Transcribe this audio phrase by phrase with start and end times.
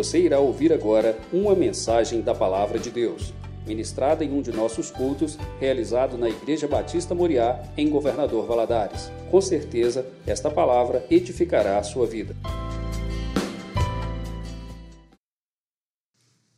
[0.00, 3.34] Você irá ouvir agora uma mensagem da Palavra de Deus,
[3.66, 9.10] ministrada em um de nossos cultos, realizado na Igreja Batista Moriá, em Governador Valadares.
[9.30, 12.34] Com certeza, esta palavra edificará a sua vida.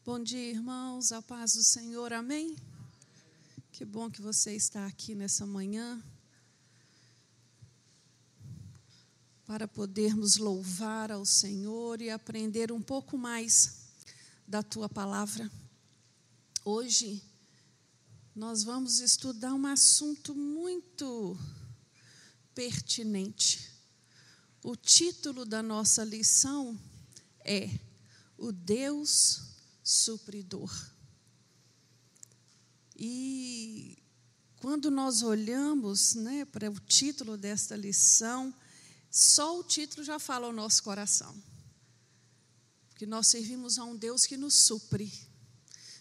[0.05, 2.55] Bom dia, irmãos, a paz do Senhor, amém?
[3.73, 6.01] Que bom que você está aqui nessa manhã
[9.53, 13.81] para podermos louvar ao Senhor e aprender um pouco mais
[14.49, 15.53] da tua palavra.
[16.65, 17.23] Hoje
[18.35, 21.39] nós vamos estudar um assunto muito
[22.55, 23.71] pertinente.
[24.63, 26.81] O título da nossa lição
[27.45, 27.69] é
[28.39, 29.43] O Deus
[29.85, 30.75] Supridor.
[32.97, 33.99] E
[34.61, 38.55] quando nós olhamos né, para o título desta lição,
[39.13, 41.37] só o título já fala ao nosso coração.
[42.89, 45.13] Porque nós servimos a um Deus que nos supre,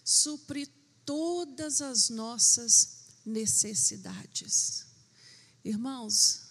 [0.01, 0.65] supre
[1.05, 4.85] todas as nossas necessidades.
[5.65, 6.43] Irmãos,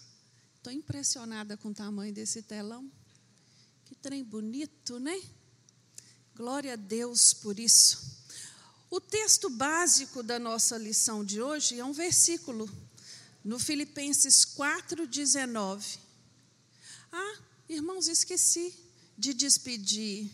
[0.57, 2.91] estou impressionada com o tamanho desse telão.
[3.83, 5.19] Que trem bonito, né?
[6.35, 8.21] Glória a Deus por isso.
[8.87, 12.69] O texto básico da nossa lição de hoje é um versículo
[13.43, 16.10] no Filipenses 4:19.
[17.11, 18.73] Ah, irmãos, esqueci
[19.17, 20.31] de despedir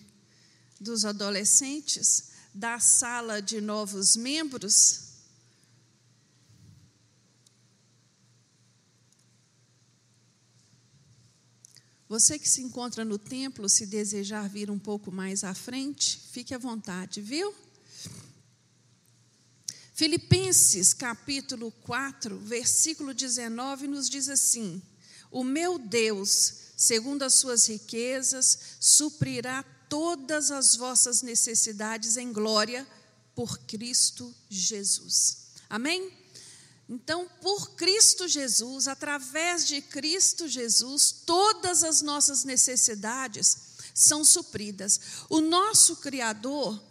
[0.79, 5.07] dos adolescentes da sala de novos membros.
[12.07, 16.53] Você que se encontra no templo, se desejar vir um pouco mais à frente, fique
[16.53, 17.53] à vontade, viu?
[19.93, 24.81] Filipenses capítulo 4, versículo 19 nos diz assim:
[25.29, 32.87] O meu Deus segundo as suas riquezas, suprirá todas as vossas necessidades em glória
[33.33, 35.47] por Cristo Jesus.
[35.67, 36.13] Amém?
[36.87, 43.57] Então, por Cristo Jesus, através de Cristo Jesus, todas as nossas necessidades
[43.93, 44.99] são supridas.
[45.29, 46.81] O nosso Criador,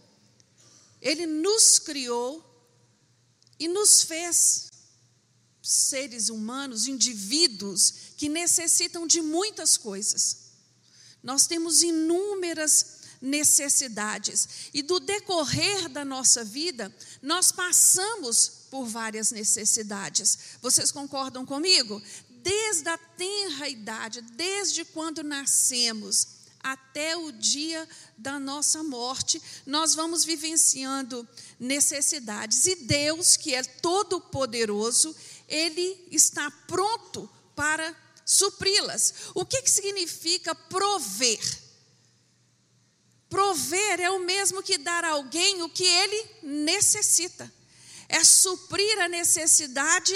[1.00, 2.44] Ele nos criou
[3.58, 4.66] e nos fez
[5.62, 10.46] seres humanos, indivíduos que necessitam de muitas coisas.
[11.22, 20.38] Nós temos inúmeras necessidades e do decorrer da nossa vida, nós passamos por várias necessidades.
[20.60, 22.00] Vocês concordam comigo?
[22.42, 27.88] Desde a tenra idade, desde quando nascemos, até o dia
[28.18, 31.26] da nossa morte, nós vamos vivenciando
[31.60, 32.66] necessidades.
[32.66, 35.14] E Deus, que é todo-poderoso,
[35.48, 37.94] Ele está pronto para
[38.26, 39.30] supri-las.
[39.34, 41.40] O que, que significa prover?
[43.30, 47.50] Prover é o mesmo que dar a alguém o que ele necessita,
[48.08, 50.14] é suprir a necessidade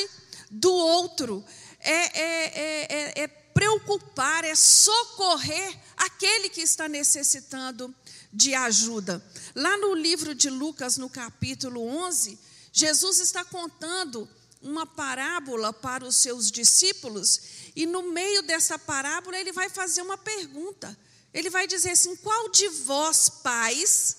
[0.50, 1.44] do outro,
[1.80, 7.94] é, é, é, é preocupar, é socorrer aquele que está necessitando
[8.32, 9.24] de ajuda.
[9.54, 12.38] Lá no livro de Lucas, no capítulo 11,
[12.72, 14.28] Jesus está contando
[14.62, 17.40] uma parábola para os seus discípulos,
[17.74, 20.96] e no meio dessa parábola ele vai fazer uma pergunta.
[21.32, 24.16] Ele vai dizer assim: qual de vós, pais,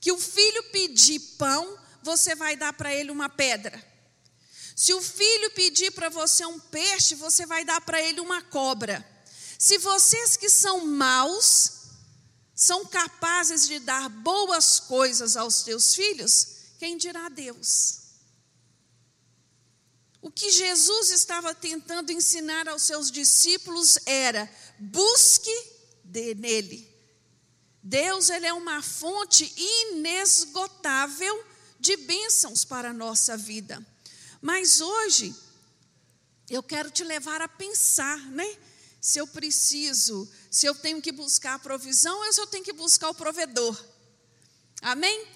[0.00, 3.90] que o filho pedir pão, você vai dar para ele uma pedra?
[4.74, 9.06] Se o filho pedir para você um peixe, você vai dar para ele uma cobra.
[9.58, 11.72] Se vocês que são maus,
[12.54, 16.46] são capazes de dar boas coisas aos seus filhos,
[16.78, 17.99] quem dirá Deus?
[20.22, 25.50] O que Jesus estava tentando ensinar aos seus discípulos era: busque
[26.04, 26.88] de nele.
[27.82, 31.44] Deus ele é uma fonte inesgotável
[31.78, 33.84] de bênçãos para a nossa vida.
[34.42, 35.34] Mas hoje
[36.50, 38.58] eu quero te levar a pensar, né?
[39.00, 43.14] Se eu preciso, se eu tenho que buscar a provisão eu tenho que buscar o
[43.14, 43.82] provedor.
[44.82, 45.26] Amém?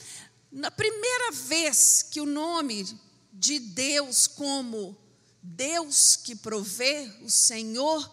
[0.53, 2.87] Na primeira vez que o nome
[3.35, 4.97] de Deus como
[5.43, 8.11] Deus que provê, o Senhor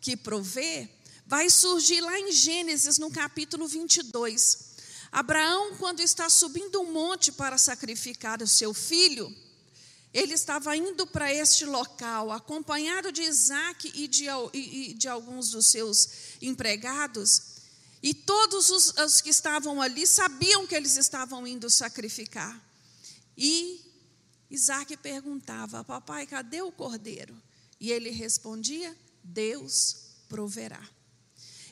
[0.00, 0.88] que provê,
[1.26, 4.74] vai surgir lá em Gênesis, no capítulo 22.
[5.12, 9.34] Abraão, quando está subindo um monte para sacrificar o seu filho,
[10.12, 15.68] ele estava indo para este local, acompanhado de Isaac e de, e de alguns dos
[15.68, 16.08] seus
[16.42, 17.54] empregados,
[18.02, 22.60] e todos os, os que estavam ali sabiam que eles estavam indo sacrificar.
[23.36, 23.83] E
[24.50, 27.40] Isaac perguntava: Papai, cadê o cordeiro?
[27.80, 29.96] E ele respondia: Deus
[30.28, 30.82] proverá.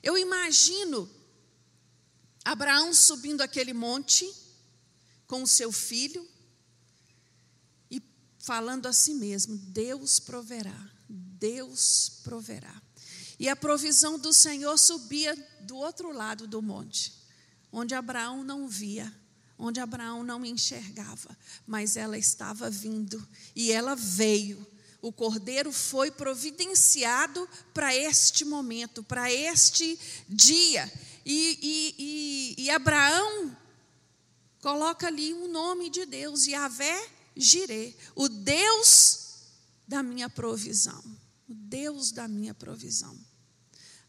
[0.02, 1.08] Eu imagino
[2.44, 4.28] Abraão subindo aquele monte
[5.26, 6.28] com o seu filho
[7.90, 8.02] e
[8.38, 12.82] falando a si mesmo: Deus proverá, Deus proverá.
[13.38, 17.12] E a provisão do Senhor subia do outro lado do monte,
[17.72, 19.12] onde Abraão não via,
[19.62, 23.24] onde Abraão não enxergava, mas ela estava vindo
[23.54, 24.66] e ela veio.
[25.00, 29.96] O cordeiro foi providenciado para este momento, para este
[30.28, 30.92] dia.
[31.24, 31.94] E, e,
[32.58, 33.56] e, e, Abraão
[34.60, 39.44] coloca ali um nome de Deus, Yahvé Jirê, o Deus
[39.86, 41.02] da minha provisão.
[41.48, 43.16] O Deus da minha provisão.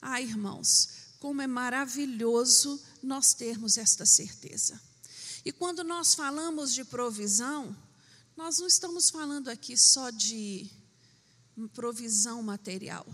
[0.01, 0.89] Ah, irmãos,
[1.19, 4.79] como é maravilhoso nós termos esta certeza.
[5.45, 7.75] E quando nós falamos de provisão,
[8.35, 10.69] nós não estamos falando aqui só de
[11.73, 13.05] provisão material.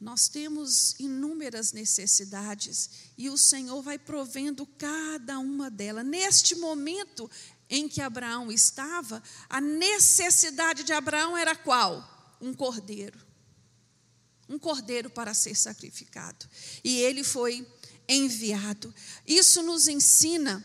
[0.00, 6.06] Nós temos inúmeras necessidades e o Senhor vai provendo cada uma delas.
[6.06, 7.30] Neste momento
[7.68, 12.36] em que Abraão estava, a necessidade de Abraão era qual?
[12.40, 13.30] Um cordeiro
[14.50, 16.44] um cordeiro para ser sacrificado.
[16.82, 17.64] E ele foi
[18.08, 18.92] enviado.
[19.24, 20.62] Isso nos ensina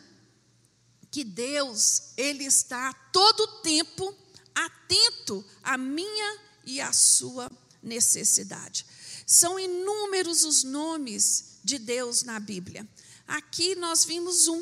[1.15, 4.13] que Deus, ele está todo o tempo
[4.53, 7.49] atento à minha e à sua
[7.81, 8.85] necessidade.
[9.25, 12.85] São inúmeros os nomes de Deus na Bíblia.
[13.25, 14.61] Aqui nós vimos um,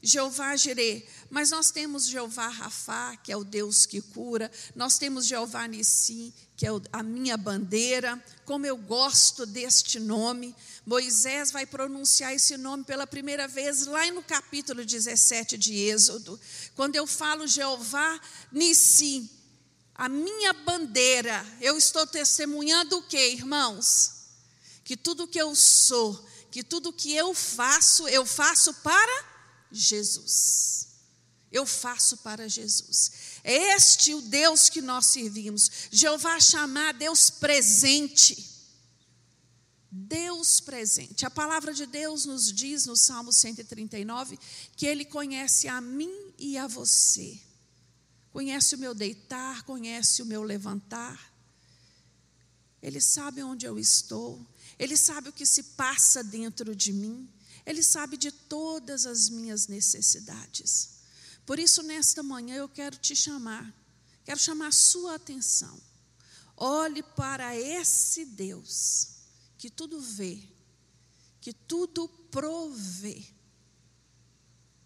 [0.00, 5.26] Jeová Jireh, mas nós temos Jeová Rafá, que é o Deus que cura, nós temos
[5.26, 10.54] Jeová Nissi, que é a minha bandeira, como eu gosto deste nome.
[10.84, 16.38] Moisés vai pronunciar esse nome pela primeira vez lá no capítulo 17 de Êxodo.
[16.76, 18.20] Quando eu falo Jeová
[18.52, 19.26] Nissi,
[19.94, 24.16] a minha bandeira, eu estou testemunhando o que, irmãos?
[24.84, 29.24] Que tudo que eu sou, que tudo que eu faço, eu faço para
[29.72, 30.88] Jesus.
[31.50, 33.29] Eu faço para Jesus.
[33.42, 35.70] É este o Deus que nós servimos.
[35.90, 38.48] Jeová chamar Deus presente.
[39.90, 41.26] Deus presente.
[41.26, 44.38] A palavra de Deus nos diz no Salmo 139
[44.76, 47.40] que Ele conhece a mim e a você.
[48.32, 51.32] Conhece o meu deitar, conhece o meu levantar.
[52.80, 54.46] Ele sabe onde eu estou.
[54.78, 57.28] Ele sabe o que se passa dentro de mim.
[57.66, 60.99] Ele sabe de todas as minhas necessidades.
[61.50, 63.74] Por isso, nesta manhã, eu quero te chamar,
[64.24, 65.82] quero chamar a sua atenção.
[66.56, 69.16] Olhe para esse Deus
[69.58, 70.38] que tudo vê,
[71.40, 73.24] que tudo provê.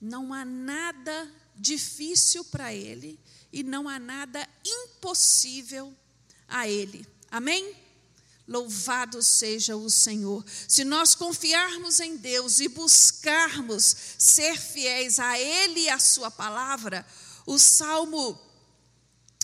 [0.00, 3.20] Não há nada difícil para Ele
[3.52, 5.94] e não há nada impossível
[6.48, 7.06] a Ele.
[7.30, 7.76] Amém?
[8.46, 10.44] Louvado seja o Senhor.
[10.68, 17.06] Se nós confiarmos em Deus e buscarmos ser fiéis a Ele e a Sua palavra,
[17.46, 18.38] o Salmo,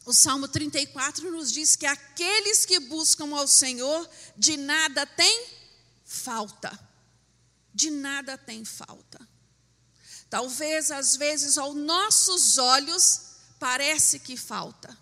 [0.04, 5.46] o Salmo 34 nos diz que aqueles que buscam ao Senhor de nada tem
[6.04, 6.78] falta.
[7.72, 9.18] De nada tem falta.
[10.28, 13.22] Talvez às vezes aos nossos olhos
[13.58, 14.96] parece que falta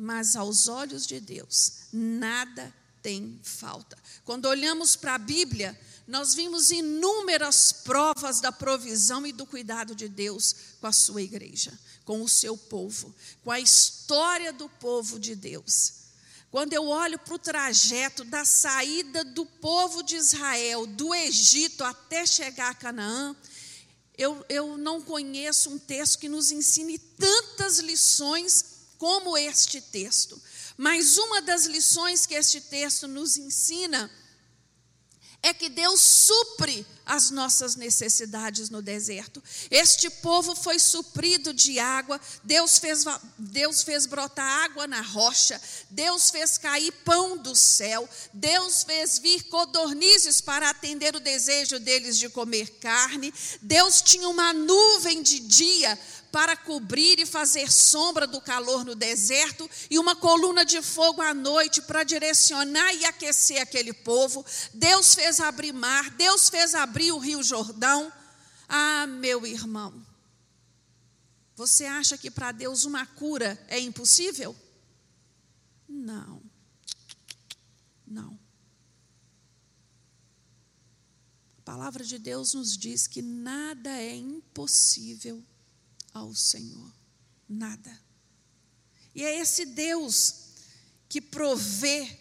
[0.00, 3.98] mas aos olhos de Deus, nada tem falta.
[4.24, 10.08] Quando olhamos para a Bíblia, nós vimos inúmeras provas da provisão e do cuidado de
[10.08, 13.14] Deus com a sua igreja, com o seu povo,
[13.44, 15.92] com a história do povo de Deus.
[16.50, 22.24] Quando eu olho para o trajeto da saída do povo de Israel do Egito até
[22.24, 23.36] chegar a Canaã,
[24.16, 28.69] eu, eu não conheço um texto que nos ensine tantas lições
[29.00, 30.40] como este texto.
[30.76, 34.10] Mas uma das lições que este texto nos ensina
[35.42, 39.42] é que Deus supre as nossas necessidades no deserto.
[39.70, 43.04] Este povo foi suprido de água, Deus fez,
[43.38, 49.44] Deus fez brotar água na rocha, Deus fez cair pão do céu, Deus fez vir
[49.44, 55.98] codornizes para atender o desejo deles de comer carne, Deus tinha uma nuvem de dia
[56.30, 61.34] para cobrir e fazer sombra do calor no deserto, e uma coluna de fogo à
[61.34, 64.44] noite para direcionar e aquecer aquele povo.
[64.72, 68.12] Deus fez abrir mar, Deus fez abrir o rio Jordão.
[68.68, 70.06] Ah, meu irmão,
[71.56, 74.56] você acha que para Deus uma cura é impossível?
[75.88, 76.40] Não.
[78.06, 78.38] Não.
[81.58, 85.44] A palavra de Deus nos diz que nada é impossível
[86.12, 86.92] ao Senhor.
[87.48, 88.00] Nada.
[89.14, 90.34] E é esse Deus
[91.08, 92.18] que provê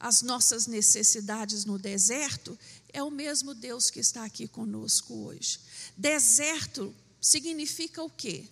[0.00, 5.60] as nossas necessidades no deserto, é o mesmo Deus que está aqui conosco hoje.
[5.96, 8.48] Deserto significa o quê?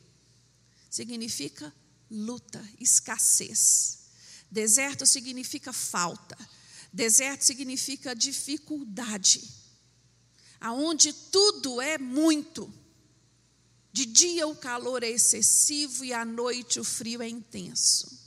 [0.90, 1.74] Significa
[2.10, 3.98] luta, escassez.
[4.50, 6.36] Deserto significa falta.
[6.92, 9.42] Deserto significa dificuldade.
[10.60, 12.72] Aonde tudo é muito.
[13.92, 18.18] De dia o calor é excessivo e à noite o frio é intenso.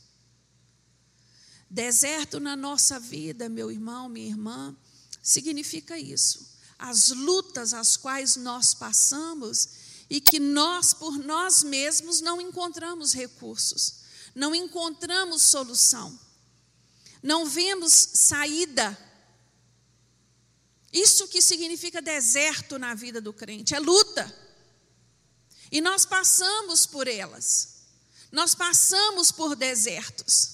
[1.70, 4.76] Deserto na nossa vida, meu irmão, minha irmã,
[5.24, 6.52] significa isso.
[6.78, 9.70] As lutas às quais nós passamos
[10.10, 14.02] e que nós, por nós mesmos, não encontramos recursos,
[14.36, 16.20] não encontramos solução,
[17.24, 18.98] não vemos saída.
[20.92, 24.41] Isso que significa deserto na vida do crente, é luta.
[25.72, 27.70] E nós passamos por elas,
[28.32, 30.50] nós passamos por desertos.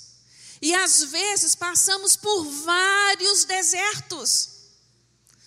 [0.61, 4.49] E às vezes passamos por vários desertos,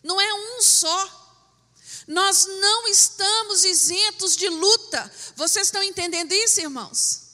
[0.03, 1.19] não é um só.
[2.07, 5.13] Nós não estamos isentos de luta.
[5.37, 7.31] Vocês estão entendendo isso, irmãos?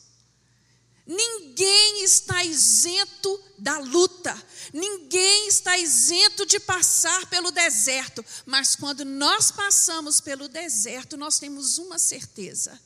[1.06, 4.36] Ninguém está isento da luta,
[4.72, 11.78] ninguém está isento de passar pelo deserto, mas quando nós passamos pelo deserto, nós temos
[11.78, 12.78] uma certeza: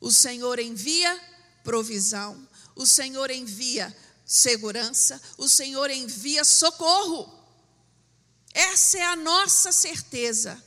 [0.00, 1.20] o Senhor envia
[1.62, 7.32] provisão, o Senhor envia segurança, o Senhor envia socorro.
[8.52, 10.62] Essa é a nossa certeza.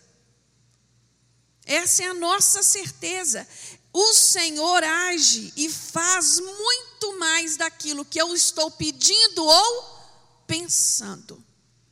[1.66, 3.48] Essa é a nossa certeza.
[3.92, 10.00] O Senhor age e faz muito mais daquilo que eu estou pedindo ou
[10.48, 11.44] pensando.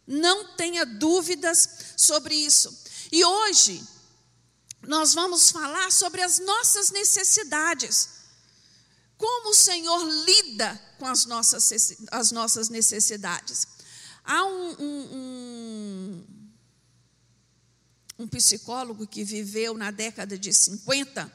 [0.05, 2.75] Não tenha dúvidas sobre isso.
[3.11, 3.83] E hoje
[4.81, 8.09] nós vamos falar sobre as nossas necessidades.
[9.17, 13.67] Como o Senhor lida com as nossas, as nossas necessidades.
[14.23, 16.37] Há um, um, um
[18.19, 21.31] um psicólogo que viveu na década de 50,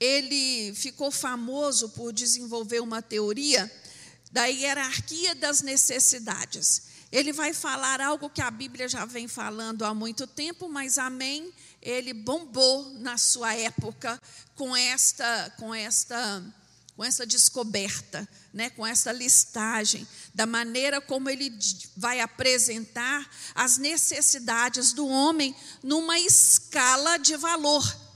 [0.00, 3.70] ele ficou famoso por desenvolver uma teoria
[4.30, 6.82] da hierarquia das necessidades.
[7.10, 11.52] Ele vai falar algo que a Bíblia já vem falando há muito tempo, mas amém,
[11.80, 14.20] ele bombou na sua época
[14.54, 16.44] com esta com esta
[16.94, 21.56] com essa descoberta, né, com essa listagem da maneira como ele
[21.96, 28.07] vai apresentar as necessidades do homem numa escala de valor.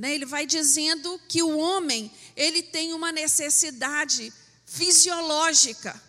[0.00, 0.14] Né?
[0.14, 4.32] Ele vai dizendo que o homem ele tem uma necessidade
[4.64, 6.02] fisiológica,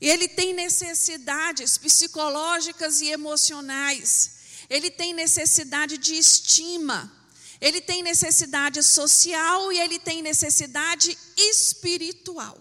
[0.00, 4.30] ele tem necessidades psicológicas e emocionais,
[4.70, 7.12] ele tem necessidade de estima,
[7.60, 12.56] ele tem necessidade social e ele tem necessidade espiritual.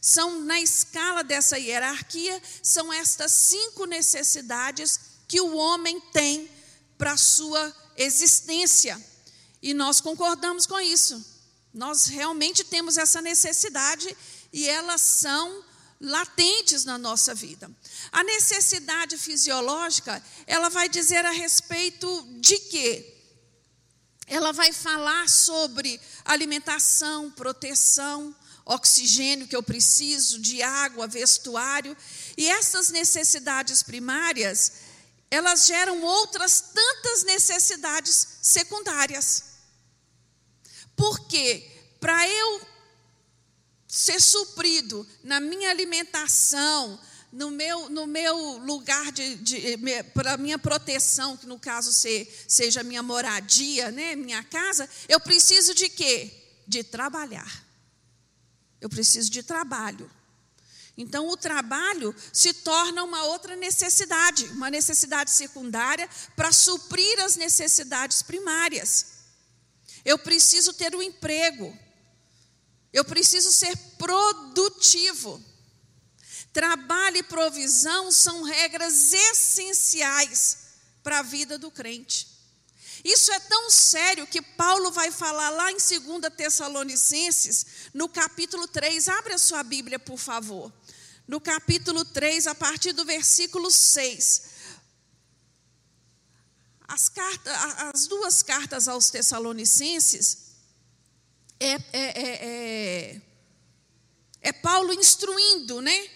[0.00, 6.48] São, na escala dessa hierarquia, são estas cinco necessidades que o homem tem
[6.96, 9.11] para a sua existência.
[9.62, 11.24] E nós concordamos com isso.
[11.72, 14.14] Nós realmente temos essa necessidade
[14.52, 15.64] e elas são
[16.00, 17.70] latentes na nossa vida.
[18.10, 23.12] A necessidade fisiológica, ela vai dizer a respeito de quê?
[24.32, 31.94] ela vai falar sobre alimentação, proteção, oxigênio que eu preciso, de água, vestuário.
[32.36, 34.72] E essas necessidades primárias,
[35.30, 39.51] elas geram outras tantas necessidades secundárias.
[40.96, 41.70] Porque
[42.00, 42.60] para eu
[43.86, 46.98] ser suprido na minha alimentação,
[47.32, 49.78] no meu, no meu lugar de, de
[50.14, 55.74] para minha proteção, que no caso se, seja minha moradia, né, minha casa, eu preciso
[55.74, 56.30] de quê?
[56.66, 57.64] De trabalhar.
[58.80, 60.10] Eu preciso de trabalho.
[60.96, 68.20] Então, o trabalho se torna uma outra necessidade, uma necessidade secundária para suprir as necessidades
[68.20, 69.11] primárias.
[70.04, 71.76] Eu preciso ter um emprego.
[72.92, 75.42] Eu preciso ser produtivo.
[76.52, 80.58] Trabalho e provisão são regras essenciais
[81.02, 82.28] para a vida do crente.
[83.04, 89.08] Isso é tão sério que Paulo vai falar lá em 2 Tessalonicenses, no capítulo 3.
[89.08, 90.72] Abre a sua Bíblia, por favor.
[91.26, 94.51] No capítulo 3, a partir do versículo 6.
[96.88, 97.52] As, cartas,
[97.94, 100.52] as duas cartas aos Tessalonicenses
[101.58, 103.20] é, é, é, é,
[104.42, 106.10] é Paulo instruindo, né?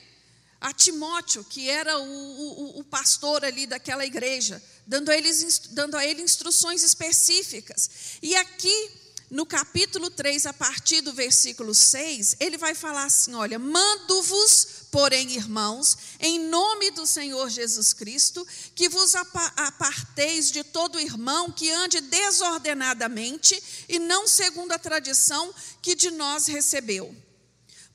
[0.61, 5.97] a Timóteo, que era o, o, o, pastor ali daquela igreja, dando a, eles, dando
[5.97, 8.19] a ele instruções específicas.
[8.23, 8.91] E aqui
[9.29, 15.33] no capítulo 3, a partir do versículo 6, ele vai falar assim: Olha, mando-vos, porém,
[15.33, 22.01] irmãos, em nome do Senhor Jesus Cristo, que vos aparteis de todo irmão que ande
[22.01, 25.53] desordenadamente e não segundo a tradição
[25.83, 27.15] que de nós recebeu.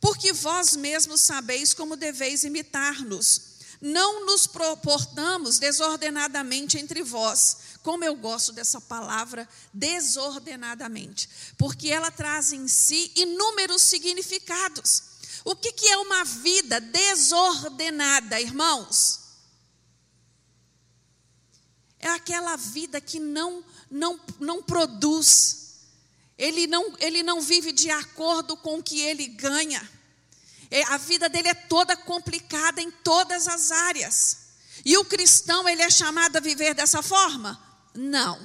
[0.02, 3.52] Porque vós mesmos sabeis como deveis imitar-nos.
[3.80, 12.54] Não nos proportamos desordenadamente entre vós como eu gosto dessa palavra desordenadamente, porque ela traz
[12.54, 15.04] em si inúmeros significados.
[15.44, 19.20] O que, que é uma vida desordenada, irmãos?
[22.00, 25.80] É aquela vida que não, não, não produz,
[26.38, 29.88] ele não, ele não vive de acordo com o que ele ganha.
[30.70, 34.38] É, a vida dele é toda complicada em todas as áreas.
[34.86, 37.71] E o cristão, ele é chamado a viver dessa forma?
[37.94, 38.40] Não.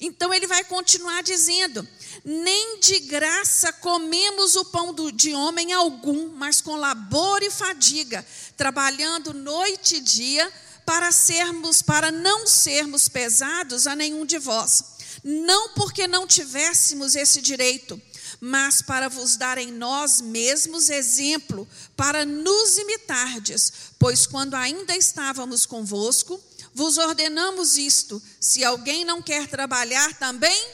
[0.00, 1.86] Então ele vai continuar dizendo:
[2.24, 8.24] nem de graça comemos o pão do, de homem algum, mas com labor e fadiga,
[8.56, 10.50] trabalhando noite e dia
[10.86, 14.84] para sermos, para não sermos pesados a nenhum de vós.
[15.22, 18.00] Não porque não tivéssemos esse direito,
[18.40, 25.66] mas para vos dar em nós mesmos exemplo, para nos imitardes, pois quando ainda estávamos
[25.66, 26.42] convosco,
[26.74, 30.68] vos ordenamos isto: se alguém não quer trabalhar, também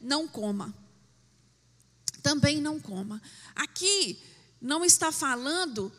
[0.00, 0.74] não coma.
[2.22, 3.20] Também não coma.
[3.54, 4.22] Aqui
[4.60, 5.92] não está falando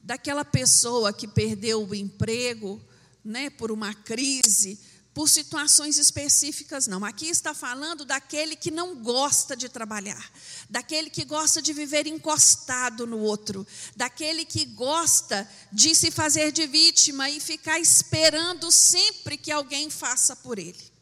[0.00, 2.82] daquela pessoa que perdeu o emprego,
[3.24, 4.80] né, por uma crise,
[5.14, 7.04] por situações específicas, não.
[7.04, 10.30] Aqui está falando daquele que não gosta de trabalhar,
[10.70, 16.66] daquele que gosta de viver encostado no outro, daquele que gosta de se fazer de
[16.66, 20.92] vítima e ficar esperando sempre que alguém faça por ele.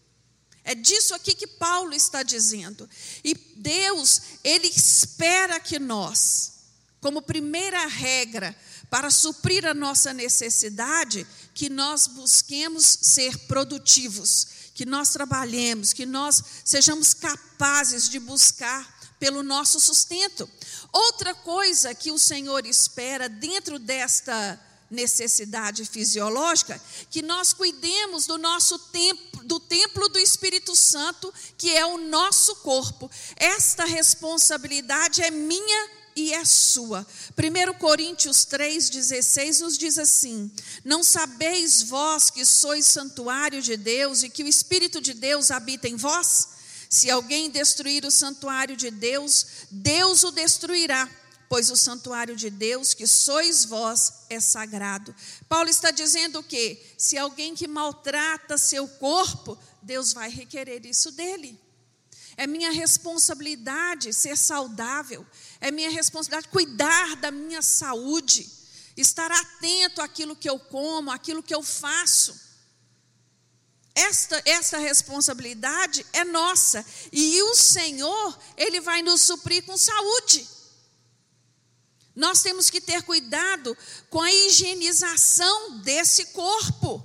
[0.65, 2.89] É disso aqui que Paulo está dizendo.
[3.25, 6.53] E Deus, Ele espera que nós,
[7.01, 8.55] como primeira regra,
[8.91, 16.43] para suprir a nossa necessidade, que nós busquemos ser produtivos, que nós trabalhemos, que nós
[16.65, 20.49] sejamos capazes de buscar pelo nosso sustento.
[20.93, 24.59] Outra coisa que o Senhor espera dentro desta
[24.91, 31.87] necessidade fisiológica, que nós cuidemos do nosso templo, do templo do Espírito Santo, que é
[31.87, 33.09] o nosso corpo.
[33.37, 37.07] Esta responsabilidade é minha e é sua.
[37.37, 40.51] 1 Coríntios 3,16 nos diz assim:
[40.85, 45.89] Não sabeis vós que sois santuário de Deus e que o Espírito de Deus habita
[45.89, 46.49] em vós?
[46.91, 51.09] Se alguém destruir o santuário de Deus, Deus o destruirá,
[51.49, 55.15] pois o santuário de Deus, que sois vós, é sagrado.
[55.49, 56.85] Paulo está dizendo o quê?
[56.99, 61.59] Se alguém que maltrata seu corpo, Deus vai requerer isso dele.
[62.37, 65.27] É minha responsabilidade ser saudável.
[65.61, 68.51] É minha responsabilidade cuidar da minha saúde.
[68.97, 72.39] Estar atento àquilo que eu como, àquilo que eu faço.
[73.95, 76.85] Esta, esta responsabilidade é nossa.
[77.13, 80.49] E o Senhor, Ele vai nos suprir com saúde.
[82.15, 83.77] Nós temos que ter cuidado
[84.09, 87.03] com a higienização desse corpo,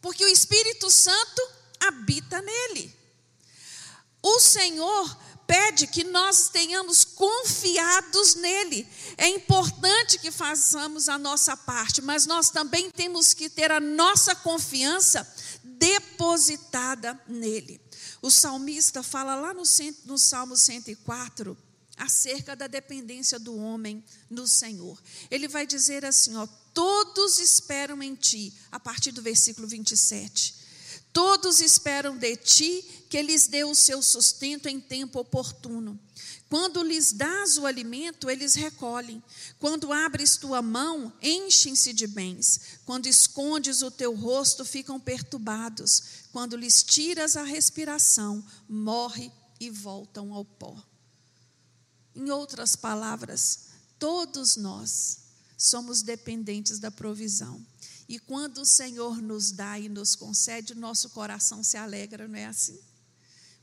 [0.00, 1.48] porque o Espírito Santo
[1.80, 2.94] habita nele.
[4.22, 8.86] O Senhor pede que nós tenhamos confiados nele.
[9.16, 14.34] É importante que façamos a nossa parte, mas nós também temos que ter a nossa
[14.36, 15.26] confiança
[15.64, 17.80] depositada nele.
[18.20, 19.62] O salmista fala lá no,
[20.04, 21.56] no Salmo 104
[21.96, 25.00] acerca da dependência do homem no Senhor.
[25.30, 30.58] Ele vai dizer assim, ó, todos esperam em ti, a partir do versículo 27.
[31.12, 35.98] Todos esperam de ti que lhes dê o seu sustento em tempo oportuno.
[36.48, 39.22] Quando lhes dás o alimento, eles recolhem.
[39.58, 42.78] Quando abres tua mão, enchem-se de bens.
[42.86, 46.02] Quando escondes o teu rosto, ficam perturbados.
[46.32, 50.82] Quando lhes tiras a respiração, morre e voltam ao pó.
[52.14, 53.68] Em outras palavras,
[53.98, 55.18] todos nós
[55.56, 57.64] somos dependentes da provisão.
[58.08, 62.46] E quando o Senhor nos dá e nos concede, nosso coração se alegra, não é
[62.46, 62.78] assim?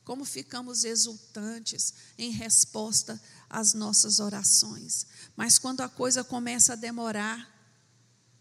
[0.05, 5.05] Como ficamos exultantes em resposta às nossas orações.
[5.35, 7.53] Mas quando a coisa começa a demorar,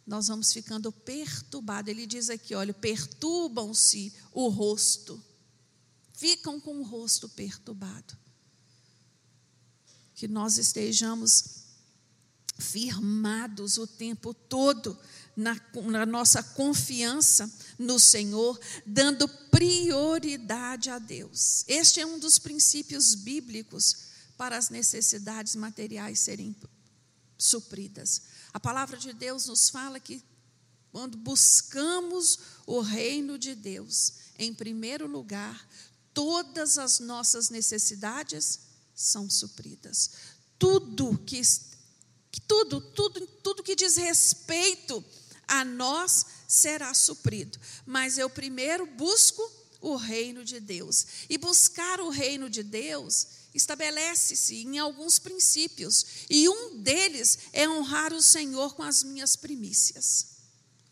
[0.06, 1.90] nós vamos ficando perturbados.
[1.90, 5.20] Ele diz aqui: olha, perturbam-se o rosto,
[6.12, 8.16] ficam com o rosto perturbado.
[10.14, 11.64] Que nós estejamos
[12.58, 14.96] firmados o tempo todo
[15.36, 21.64] na, na, nossa confiança no Senhor, dando prioridade a Deus.
[21.66, 23.96] Este é um dos princípios bíblicos
[24.36, 26.54] para as necessidades materiais serem
[27.38, 28.22] supridas.
[28.52, 30.22] A palavra de Deus nos fala que
[30.92, 35.68] quando buscamos o reino de Deus, em primeiro lugar,
[36.12, 38.60] todas as nossas necessidades
[38.94, 40.10] são supridas.
[40.56, 41.42] Tudo que
[42.46, 45.04] tudo, tudo, tudo que diz respeito
[45.46, 47.58] a nós será suprido.
[47.86, 49.42] Mas eu primeiro busco
[49.80, 51.06] o reino de Deus.
[51.28, 58.12] E buscar o reino de Deus estabelece-se em alguns princípios, e um deles é honrar
[58.12, 60.26] o Senhor com as minhas primícias.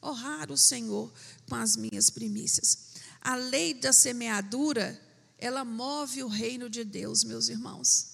[0.03, 1.13] Honrar o Senhor
[1.49, 2.93] com as minhas primícias.
[3.21, 5.01] A lei da semeadura,
[5.39, 8.13] ela move o reino de Deus, meus irmãos.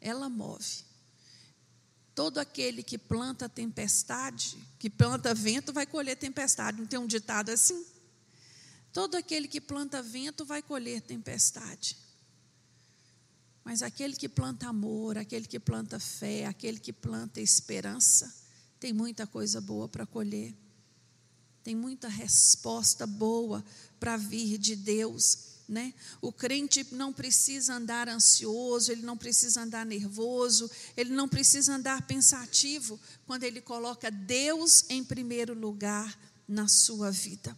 [0.00, 0.89] Ela move.
[2.20, 6.78] Todo aquele que planta tempestade, que planta vento, vai colher tempestade.
[6.78, 7.82] Não tem um ditado assim?
[8.92, 11.96] Todo aquele que planta vento vai colher tempestade.
[13.64, 18.30] Mas aquele que planta amor, aquele que planta fé, aquele que planta esperança,
[18.78, 20.54] tem muita coisa boa para colher.
[21.64, 23.64] Tem muita resposta boa
[23.98, 25.49] para vir de Deus.
[25.70, 25.94] Né?
[26.20, 32.08] O crente não precisa andar ansioso, ele não precisa andar nervoso, ele não precisa andar
[32.08, 37.56] pensativo quando ele coloca Deus em primeiro lugar na sua vida.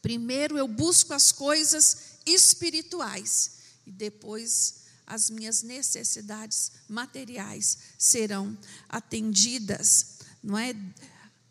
[0.00, 8.56] Primeiro eu busco as coisas espirituais e depois as minhas necessidades materiais serão
[8.88, 10.72] atendidas, não é?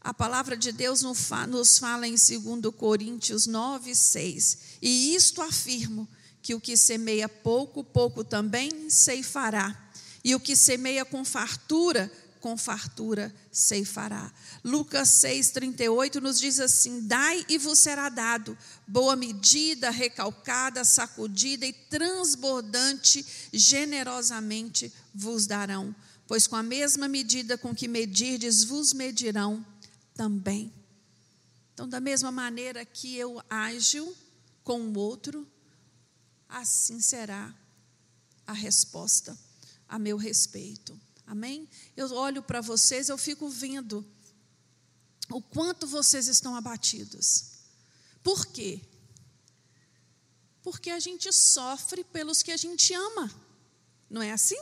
[0.06, 4.58] A palavra de Deus nos fala em 2 Coríntios 9, 6.
[4.80, 6.08] E isto afirmo:
[6.44, 9.76] que o que semeia pouco, pouco também ceifará.
[10.24, 14.32] E o que semeia com fartura, com fartura ceifará.
[14.64, 18.56] Lucas 6,38 nos diz assim: Dai e vos será dado,
[18.88, 25.96] boa medida, recalcada, sacudida e transbordante, generosamente vos darão.
[26.28, 29.66] Pois com a mesma medida com que medirdes, vos medirão
[30.16, 30.74] também.
[31.74, 34.16] Então, da mesma maneira que eu ajo
[34.64, 35.48] com o outro,
[36.50, 37.54] assim será
[38.48, 39.38] a resposta
[39.88, 41.00] a meu respeito.
[41.28, 41.68] Amém?
[41.96, 44.06] Eu olho para vocês, eu fico vendo
[45.30, 47.56] o quanto vocês estão abatidos.
[48.24, 48.82] Por quê?
[50.64, 53.32] Porque a gente sofre pelos que a gente ama.
[54.10, 54.60] Não é assim?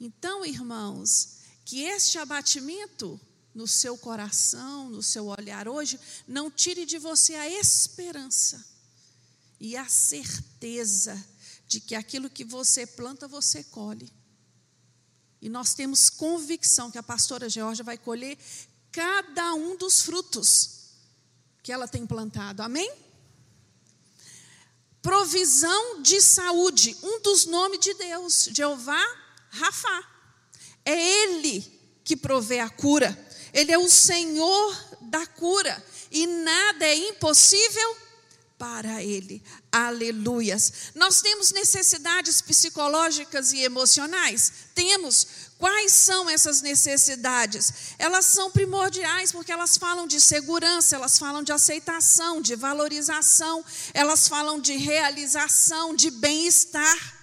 [0.00, 3.20] Então, irmãos, que este abatimento
[3.54, 8.64] no seu coração, no seu olhar hoje, não tire de você a esperança
[9.60, 11.24] e a certeza
[11.68, 14.12] de que aquilo que você planta, você colhe.
[15.40, 18.38] E nós temos convicção que a pastora Georgia vai colher
[18.90, 20.90] cada um dos frutos
[21.62, 22.62] que ela tem plantado.
[22.62, 22.92] Amém?
[25.00, 29.04] Provisão de saúde, um dos nomes de Deus, Jeová
[29.50, 30.08] Rafa.
[30.84, 31.60] É Ele
[32.04, 33.23] que provê a cura.
[33.54, 37.96] Ele é o Senhor da cura e nada é impossível
[38.58, 39.42] para Ele.
[39.70, 40.90] Aleluias.
[40.94, 44.52] Nós temos necessidades psicológicas e emocionais?
[44.74, 45.26] Temos.
[45.58, 47.72] Quais são essas necessidades?
[47.98, 54.28] Elas são primordiais porque elas falam de segurança, elas falam de aceitação, de valorização, elas
[54.28, 57.13] falam de realização, de bem-estar.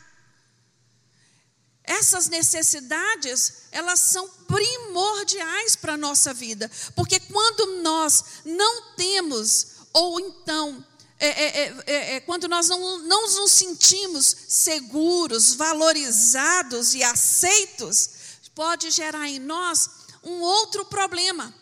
[1.84, 10.20] Essas necessidades, elas são primordiais para a nossa vida, porque quando nós não temos, ou
[10.20, 10.86] então,
[11.20, 18.10] é, é, é, é, quando nós não, não nos sentimos seguros, valorizados e aceitos,
[18.56, 19.90] pode gerar em nós
[20.24, 21.54] um outro problema,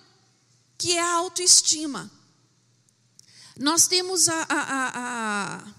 [0.77, 2.11] que é a autoestima.
[3.57, 5.78] Nós temos a, a, a, a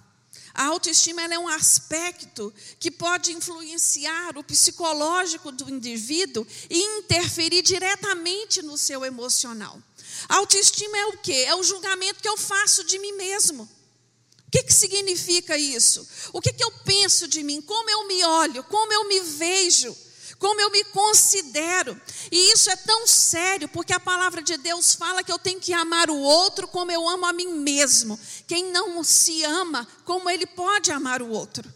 [0.60, 8.60] a autoestima é um aspecto que pode influenciar o psicológico do indivíduo e interferir diretamente
[8.60, 9.82] no seu emocional.
[10.28, 11.46] A autoestima é o quê?
[11.46, 13.62] É o julgamento que eu faço de mim mesmo.
[13.62, 16.06] O que, que significa isso?
[16.30, 17.62] O que, que eu penso de mim?
[17.62, 18.62] Como eu me olho?
[18.64, 19.96] Como eu me vejo?
[20.40, 22.00] Como eu me considero.
[22.32, 25.74] E isso é tão sério, porque a palavra de Deus fala que eu tenho que
[25.74, 28.18] amar o outro como eu amo a mim mesmo.
[28.48, 31.70] Quem não se ama, como ele pode amar o outro?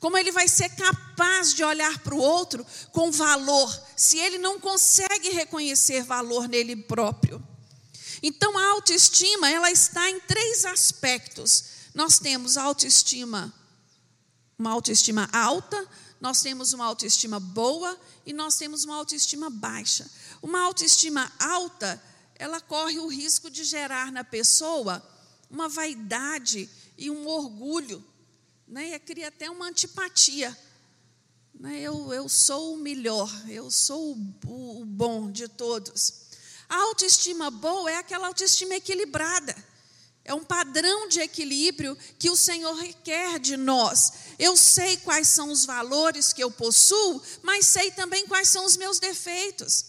[0.00, 4.58] Como ele vai ser capaz de olhar para o outro com valor, se ele não
[4.58, 7.40] consegue reconhecer valor nele próprio?
[8.20, 11.64] Então a autoestima, ela está em três aspectos.
[11.94, 13.54] Nós temos a autoestima,
[14.58, 15.88] uma autoestima alta,
[16.20, 20.10] nós temos uma autoestima boa e nós temos uma autoestima baixa.
[20.42, 22.02] Uma autoestima alta,
[22.36, 25.02] ela corre o risco de gerar na pessoa
[25.50, 28.04] uma vaidade e um orgulho,
[28.66, 28.94] né?
[28.94, 30.56] E cria até uma antipatia.
[31.54, 31.80] Né?
[31.80, 36.24] Eu, eu sou o melhor, eu sou o, o bom de todos.
[36.68, 39.54] A autoestima boa é aquela autoestima equilibrada.
[40.24, 44.12] É um padrão de equilíbrio que o Senhor requer de nós.
[44.38, 48.76] Eu sei quais são os valores que eu possuo, mas sei também quais são os
[48.76, 49.86] meus defeitos.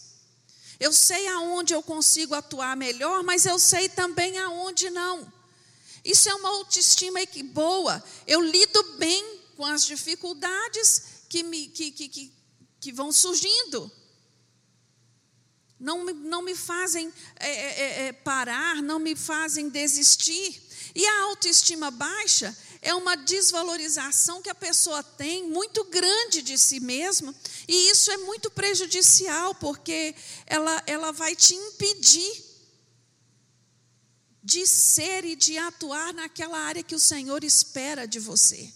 [0.78, 5.32] Eu sei aonde eu consigo atuar melhor, mas eu sei também aonde não.
[6.04, 7.18] Isso é uma autoestima
[7.52, 8.02] boa.
[8.26, 12.32] Eu lido bem com as dificuldades que, me, que, que, que,
[12.78, 13.90] que vão surgindo.
[15.78, 20.62] Não, não me fazem é, é, é, é, parar, não me fazem desistir.
[20.94, 26.78] E a autoestima baixa é uma desvalorização que a pessoa tem muito grande de si
[26.78, 27.34] mesma,
[27.66, 30.14] e isso é muito prejudicial, porque
[30.46, 32.44] ela, ela vai te impedir
[34.40, 38.72] de ser e de atuar naquela área que o Senhor espera de você.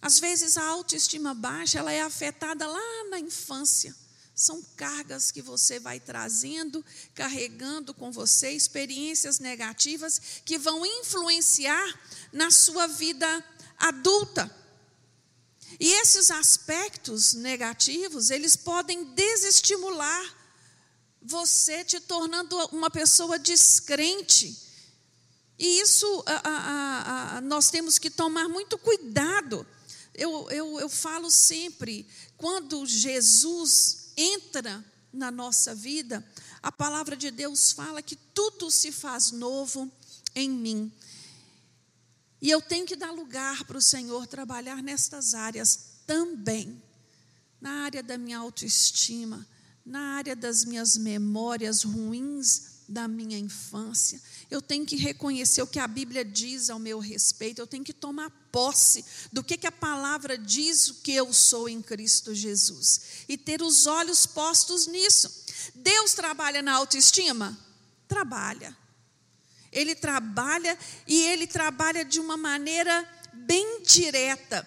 [0.00, 3.94] Às vezes a autoestima baixa, ela é afetada lá na infância.
[4.38, 12.00] São cargas que você vai trazendo, carregando com você, experiências negativas que vão influenciar
[12.32, 13.44] na sua vida
[13.76, 14.48] adulta.
[15.80, 20.36] E esses aspectos negativos, eles podem desestimular
[21.20, 24.56] você te tornando uma pessoa descrente.
[25.58, 29.66] E isso a, a, a, nós temos que tomar muito cuidado.
[30.14, 36.26] Eu, eu, eu falo sempre, quando Jesus entra na nossa vida,
[36.60, 39.90] a palavra de Deus fala que tudo se faz novo
[40.34, 40.92] em mim.
[42.42, 46.82] E eu tenho que dar lugar para o Senhor trabalhar nestas áreas também,
[47.60, 49.46] na área da minha autoestima,
[49.84, 54.20] na área das minhas memórias ruins da minha infância.
[54.50, 57.92] Eu tenho que reconhecer o que a Bíblia diz ao meu respeito, eu tenho que
[57.92, 63.00] tomar posse do que, que a palavra diz o que eu sou em Cristo Jesus
[63.28, 65.44] e ter os olhos postos nisso.
[65.74, 67.58] Deus trabalha na autoestima?
[68.06, 68.74] Trabalha.
[69.70, 74.66] Ele trabalha e ele trabalha de uma maneira bem direta.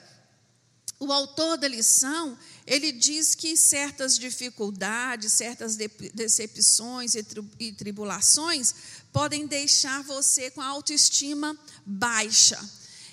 [0.99, 7.15] O autor da lição, ele diz que certas dificuldades, certas decepções
[7.59, 8.75] e tribulações
[9.11, 12.59] podem deixar você com a autoestima baixa.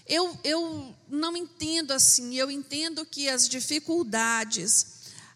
[0.06, 4.86] Eu, eu não entendo assim, eu entendo que as dificuldades,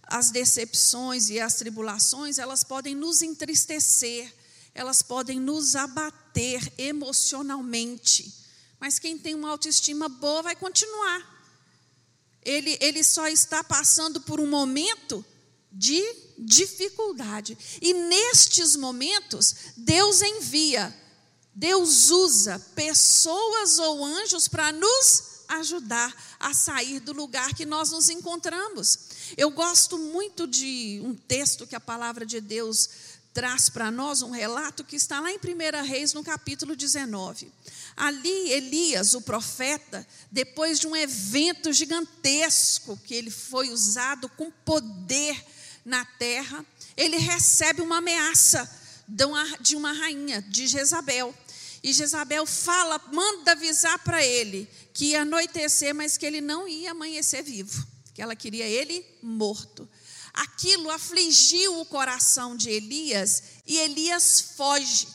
[0.05, 4.33] as decepções e as tribulações, elas podem nos entristecer,
[4.75, 8.33] elas podem nos abater emocionalmente.
[8.81, 11.31] Mas quem tem uma autoestima boa vai continuar.
[12.42, 15.25] Ele, ele só está passando por um momento
[15.70, 16.03] de
[16.42, 17.57] dificuldade.
[17.81, 20.94] E nestes momentos, Deus envia,
[21.55, 28.09] Deus usa pessoas ou anjos para nos ajudar a sair do lugar que nós nos
[28.09, 28.98] encontramos.
[29.37, 32.88] Eu gosto muito de um texto que a palavra de Deus
[33.33, 37.50] traz para nós, um relato que está lá em 1 Reis, no capítulo 19.
[37.96, 45.42] Ali, Elias, o profeta, depois de um evento gigantesco, que ele foi usado com poder
[45.84, 46.64] na terra,
[46.96, 48.70] ele recebe uma ameaça
[49.60, 51.34] de uma rainha, de Jezabel.
[51.82, 56.92] E Jezabel fala, manda avisar para ele que ia anoitecer, mas que ele não ia
[56.92, 59.88] amanhecer vivo, que ela queria ele morto.
[60.32, 65.08] Aquilo afligiu o coração de Elias e Elias foge.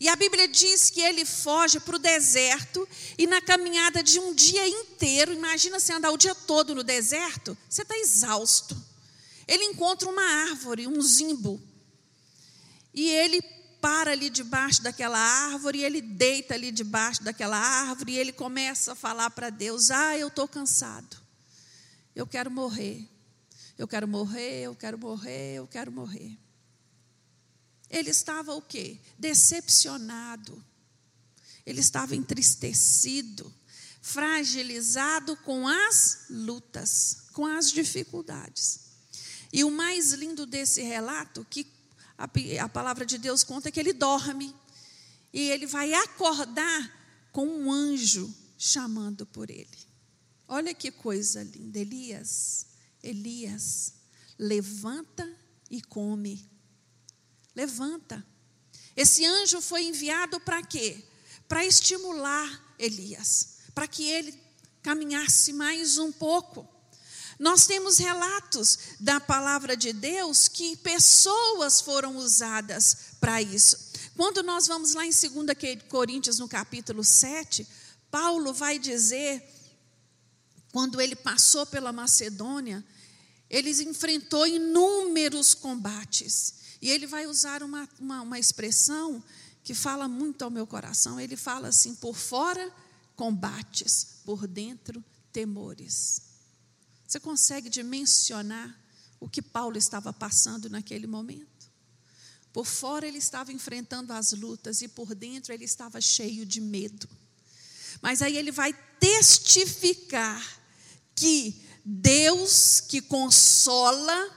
[0.00, 4.34] E a Bíblia diz que ele foge para o deserto e na caminhada de um
[4.34, 8.89] dia inteiro, imagina você andar o dia todo no deserto, você está exausto.
[9.50, 11.60] Ele encontra uma árvore, um zimbo,
[12.94, 13.42] e ele
[13.80, 18.92] para ali debaixo daquela árvore, e ele deita ali debaixo daquela árvore, e ele começa
[18.92, 21.16] a falar para Deus: Ah, eu estou cansado,
[22.14, 23.08] eu quero morrer,
[23.76, 26.38] eu quero morrer, eu quero morrer, eu quero morrer.
[27.90, 29.00] Ele estava o quê?
[29.18, 30.64] Decepcionado.
[31.66, 33.52] Ele estava entristecido,
[34.00, 38.89] fragilizado com as lutas, com as dificuldades.
[39.52, 41.66] E o mais lindo desse relato, que
[42.16, 42.28] a,
[42.64, 44.54] a palavra de Deus conta, é que ele dorme.
[45.32, 49.78] E ele vai acordar com um anjo chamando por ele.
[50.46, 51.78] Olha que coisa linda.
[51.78, 52.66] Elias,
[53.02, 53.94] Elias,
[54.38, 55.28] levanta
[55.70, 56.48] e come.
[57.54, 58.24] Levanta.
[58.96, 61.02] Esse anjo foi enviado para quê?
[61.48, 64.38] Para estimular Elias, para que ele
[64.82, 66.68] caminhasse mais um pouco.
[67.40, 73.78] Nós temos relatos da palavra de Deus que pessoas foram usadas para isso.
[74.14, 77.66] Quando nós vamos lá em 2 Coríntios, no capítulo 7,
[78.10, 79.42] Paulo vai dizer,
[80.70, 82.84] quando ele passou pela Macedônia,
[83.48, 86.56] ele enfrentou inúmeros combates.
[86.82, 89.24] E ele vai usar uma, uma, uma expressão
[89.64, 91.18] que fala muito ao meu coração.
[91.18, 92.70] Ele fala assim: por fora,
[93.16, 96.29] combates, por dentro, temores.
[97.10, 98.72] Você consegue dimensionar
[99.18, 101.68] o que Paulo estava passando naquele momento?
[102.52, 107.08] Por fora ele estava enfrentando as lutas e por dentro ele estava cheio de medo.
[108.00, 110.40] Mas aí ele vai testificar
[111.16, 114.30] que Deus que consola,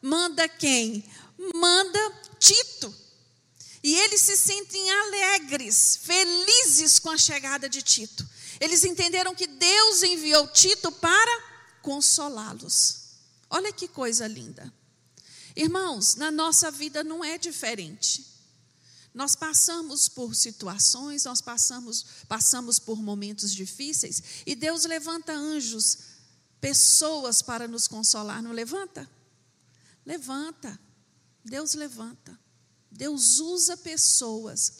[0.00, 1.04] manda quem?
[1.52, 1.98] Manda
[2.38, 2.94] Tito.
[3.82, 8.24] E eles se sentem alegres, felizes com a chegada de Tito.
[8.60, 11.49] Eles entenderam que Deus enviou Tito para
[11.82, 13.00] consolá-los.
[13.48, 14.72] Olha que coisa linda.
[15.56, 18.26] Irmãos, na nossa vida não é diferente.
[19.12, 25.98] Nós passamos por situações, nós passamos, passamos por momentos difíceis, e Deus levanta anjos,
[26.60, 29.10] pessoas para nos consolar, não levanta?
[30.06, 30.78] Levanta.
[31.44, 32.38] Deus levanta.
[32.90, 34.72] Deus usa pessoas.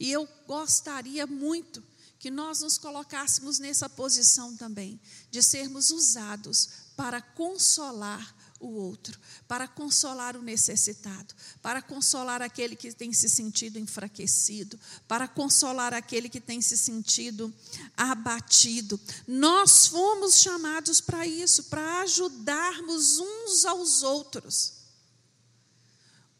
[0.00, 1.82] E eu gostaria muito
[2.18, 5.00] que nós nos colocássemos nessa posição também,
[5.30, 12.92] de sermos usados para consolar o outro, para consolar o necessitado, para consolar aquele que
[12.92, 17.52] tem se sentido enfraquecido, para consolar aquele que tem se sentido
[17.96, 18.98] abatido.
[19.26, 24.72] Nós fomos chamados para isso, para ajudarmos uns aos outros.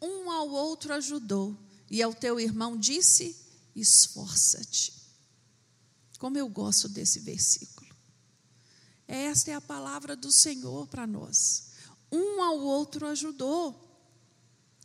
[0.01, 1.57] Um ao outro ajudou,
[1.89, 3.35] e ao teu irmão disse:
[3.75, 4.96] esforça-te.
[6.17, 7.87] Como eu gosto desse versículo.
[9.07, 11.67] Esta é a palavra do Senhor para nós.
[12.11, 13.83] Um ao outro ajudou.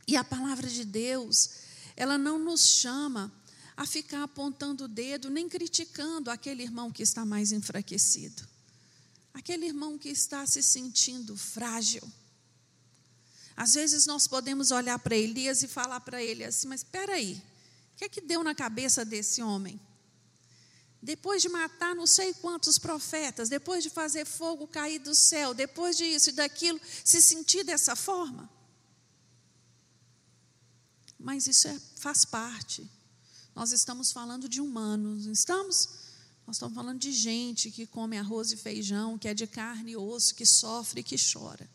[0.07, 1.51] E a palavra de Deus,
[1.97, 3.33] ela não nos chama
[3.77, 8.47] a ficar apontando o dedo, nem criticando aquele irmão que está mais enfraquecido.
[9.33, 12.03] Aquele irmão que está se sentindo frágil.
[13.57, 17.43] Às vezes nós podemos olhar para Elias e falar para ele assim: Mas espera aí,
[17.95, 19.81] o que é que deu na cabeça desse homem?
[21.03, 25.97] Depois de matar não sei quantos profetas, depois de fazer fogo cair do céu, depois
[25.97, 28.49] disso e daquilo, se sentir dessa forma.
[31.19, 32.89] Mas isso é, faz parte.
[33.53, 35.89] Nós estamos falando de humanos, não estamos?
[36.47, 39.97] Nós estamos falando de gente que come arroz e feijão, que é de carne e
[39.97, 41.69] osso, que sofre e que chora.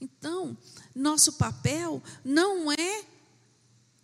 [0.00, 0.56] Então,
[0.94, 3.04] nosso papel não é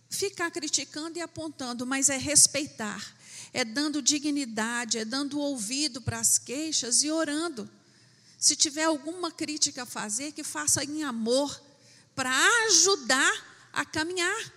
[0.09, 3.17] ficar criticando e apontando, mas é respeitar
[3.53, 7.69] é dando dignidade, é dando ouvido para as queixas e orando.
[8.37, 11.61] Se tiver alguma crítica a fazer, que faça em amor,
[12.15, 12.31] para
[12.67, 14.53] ajudar a caminhar.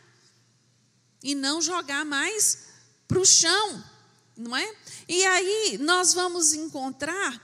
[1.22, 2.66] E não jogar mais
[3.06, 3.84] para o chão,
[4.36, 4.76] não é?
[5.08, 7.40] E aí nós vamos encontrar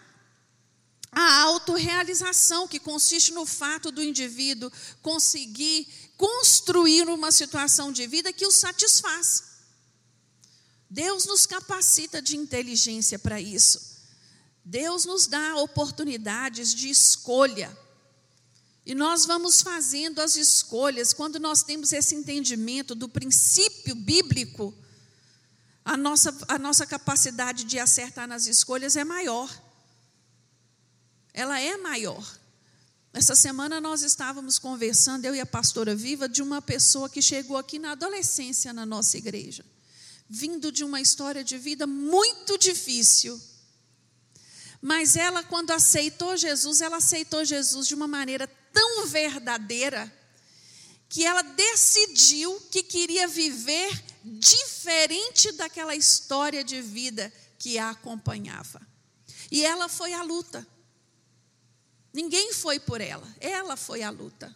[1.10, 8.46] a autorrealização, que consiste no fato do indivíduo conseguir construir uma situação de vida que
[8.46, 9.57] o satisfaz.
[10.90, 13.98] Deus nos capacita de inteligência para isso.
[14.64, 17.76] Deus nos dá oportunidades de escolha.
[18.86, 24.74] E nós vamos fazendo as escolhas quando nós temos esse entendimento do princípio bíblico.
[25.84, 29.50] A nossa, a nossa capacidade de acertar nas escolhas é maior.
[31.34, 32.38] Ela é maior.
[33.12, 37.58] Essa semana nós estávamos conversando, eu e a pastora Viva, de uma pessoa que chegou
[37.58, 39.64] aqui na adolescência na nossa igreja
[40.28, 43.40] vindo de uma história de vida muito difícil.
[44.80, 50.12] Mas ela, quando aceitou Jesus, ela aceitou Jesus de uma maneira tão verdadeira,
[51.08, 58.86] que ela decidiu que queria viver diferente daquela história de vida que a acompanhava.
[59.50, 60.66] E ela foi à luta.
[62.12, 64.54] Ninguém foi por ela, ela foi à luta.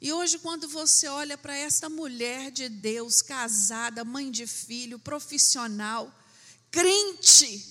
[0.00, 6.12] E hoje, quando você olha para esta mulher de Deus, casada, mãe de filho, profissional,
[6.70, 7.66] crente,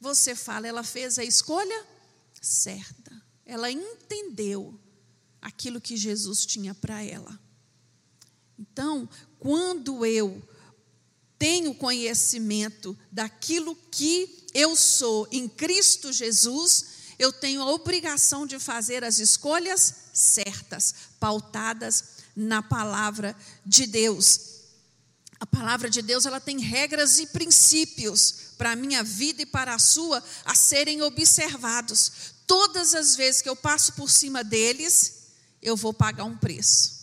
[0.00, 1.86] você fala, ela fez a escolha
[2.42, 3.22] certa.
[3.46, 4.78] Ela entendeu
[5.40, 7.38] aquilo que Jesus tinha para ela.
[8.58, 10.42] Então, quando eu
[11.38, 16.86] tenho conhecimento daquilo que eu sou em Cristo Jesus,
[17.18, 22.04] eu tenho a obrigação de fazer as escolhas certas, pautadas
[22.34, 23.36] na palavra
[23.66, 24.54] de Deus.
[25.40, 29.74] A palavra de Deus, ela tem regras e princípios para a minha vida e para
[29.74, 32.32] a sua a serem observados.
[32.46, 35.24] todas as vezes que eu passo por cima deles,
[35.62, 36.94] eu vou pagar um preço.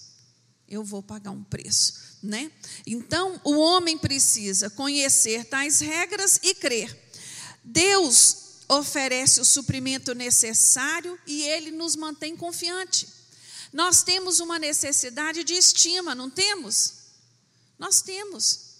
[0.68, 2.52] Eu vou pagar um preço, né?
[2.86, 6.98] Então, o homem precisa conhecer tais regras e crer.
[7.64, 8.41] Deus
[8.72, 13.08] oferece o suprimento necessário e ele nos mantém confiante.
[13.74, 16.94] Nós temos uma necessidade de estima, não temos?
[17.78, 18.72] Nós temos.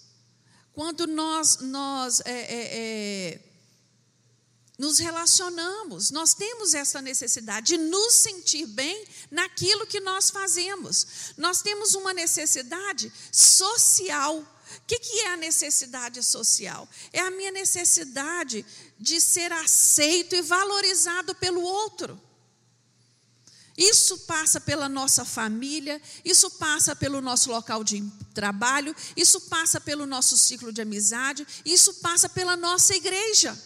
[0.72, 2.68] Quando nós, nós é, é,
[3.34, 3.40] é,
[4.78, 11.34] nos relacionamos, nós temos essa necessidade de nos sentir bem naquilo que nós fazemos.
[11.36, 14.38] Nós temos uma necessidade social.
[14.38, 16.88] O que, que é a necessidade social?
[17.12, 18.64] É a minha necessidade
[19.02, 22.18] de ser aceito e valorizado pelo outro.
[23.76, 28.00] Isso passa pela nossa família, isso passa pelo nosso local de
[28.32, 33.60] trabalho, isso passa pelo nosso ciclo de amizade, isso passa pela nossa igreja.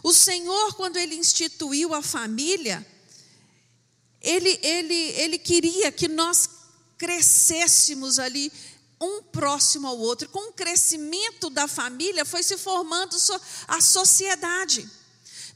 [0.00, 2.86] O Senhor, quando Ele instituiu a família,
[4.20, 6.48] Ele, ele, ele queria que nós
[6.96, 8.52] crescêssemos ali
[9.00, 10.28] um próximo ao outro.
[10.28, 13.16] Com o crescimento da família, foi se formando
[13.66, 14.88] a sociedade.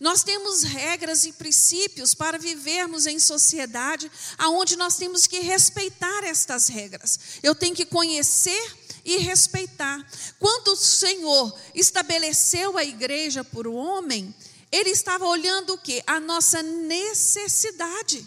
[0.01, 6.67] Nós temos regras e princípios para vivermos em sociedade, aonde nós temos que respeitar estas
[6.67, 7.19] regras.
[7.43, 10.05] Eu tenho que conhecer e respeitar.
[10.39, 14.35] Quando o Senhor estabeleceu a igreja por o homem,
[14.71, 16.03] ele estava olhando o que?
[16.07, 18.27] A nossa necessidade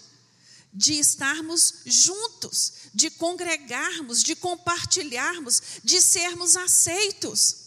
[0.74, 7.66] de estarmos juntos, de congregarmos, de compartilharmos, de sermos aceitos.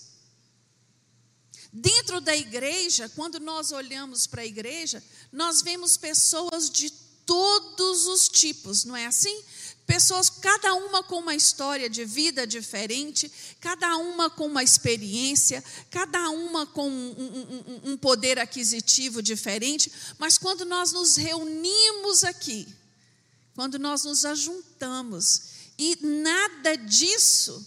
[1.70, 6.89] Dentro da igreja, quando nós olhamos para a igreja, nós vemos pessoas de
[7.26, 9.45] todos os tipos, não é assim?
[9.87, 16.31] Pessoas, cada uma com uma história de vida diferente, cada uma com uma experiência, cada
[16.31, 22.66] uma com um, um, um poder aquisitivo diferente, mas quando nós nos reunimos aqui,
[23.59, 25.43] quando nós nos ajuntamos,
[25.77, 27.67] e nada disso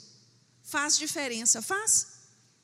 [0.63, 2.07] faz diferença, faz?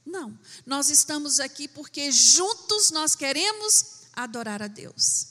[0.06, 0.40] Não.
[0.66, 5.28] Nós estamos aqui porque juntos nós queremos adorar a Deus.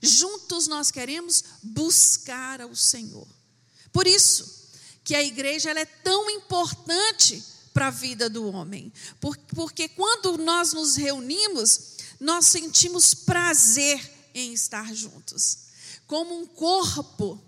[0.00, 3.28] Juntos nós queremos buscar ao Senhor.
[3.92, 4.70] Por isso
[5.04, 8.90] que a igreja é tão importante para a vida do homem.
[9.54, 15.63] Porque quando nós nos reunimos, nós sentimos prazer em estar juntos.
[16.06, 17.40] Como um corpo,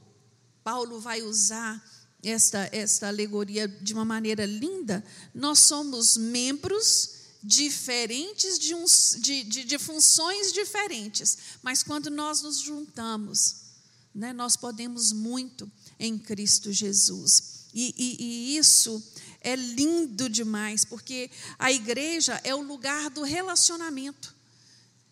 [0.64, 1.82] Paulo vai usar
[2.22, 5.04] esta, esta alegoria de uma maneira linda,
[5.34, 12.58] nós somos membros diferentes de, uns, de, de, de funções diferentes, mas quando nós nos
[12.58, 13.66] juntamos,
[14.14, 17.66] né, nós podemos muito em Cristo Jesus.
[17.72, 19.02] E, e, e isso
[19.40, 24.34] é lindo demais, porque a igreja é o lugar do relacionamento,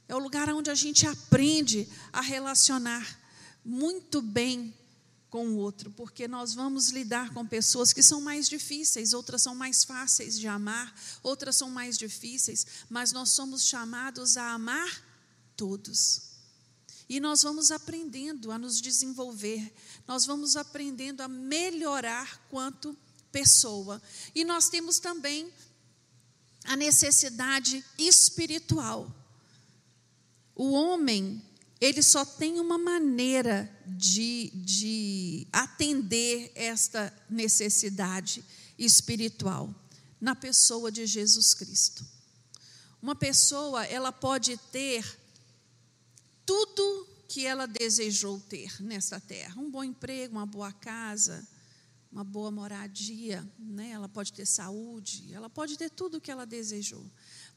[0.09, 3.24] é o lugar onde a gente aprende a relacionar
[3.65, 4.75] muito bem
[5.31, 9.53] com o outro, porque nós vamos lidar com pessoas que são mais difíceis, outras são
[9.53, 10.95] mais fáceis de amar,
[11.25, 15.03] outras são mais difíceis, mas nós somos chamados a amar
[15.57, 16.35] todos.
[17.09, 19.75] E nós vamos aprendendo a nos desenvolver,
[20.07, 22.97] nós vamos aprendendo a melhorar quanto
[23.33, 24.01] pessoa.
[24.35, 25.53] E nós temos também
[26.65, 29.13] a necessidade espiritual.
[30.55, 31.43] O homem
[31.85, 38.43] ele só tem uma maneira de, de atender esta necessidade
[38.79, 39.75] espiritual
[40.19, 42.03] na pessoa de Jesus Cristo.
[43.03, 45.05] Uma pessoa, ela pode ter
[46.47, 51.47] tudo que ela desejou ter nessa terra: um bom emprego, uma boa casa,
[52.11, 53.91] uma boa moradia, né?
[53.91, 57.05] ela pode ter saúde, ela pode ter tudo o que ela desejou.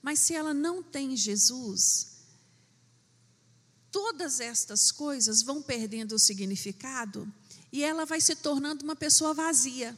[0.01, 2.16] Mas se ela não tem Jesus,
[3.97, 7.27] todas estas coisas vão perdendo o significado
[7.71, 9.97] e ela vai se tornando uma pessoa vazia.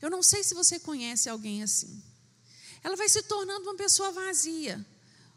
[0.00, 2.02] Eu não sei se você conhece alguém assim.
[2.82, 4.82] Ela vai se tornando uma pessoa vazia,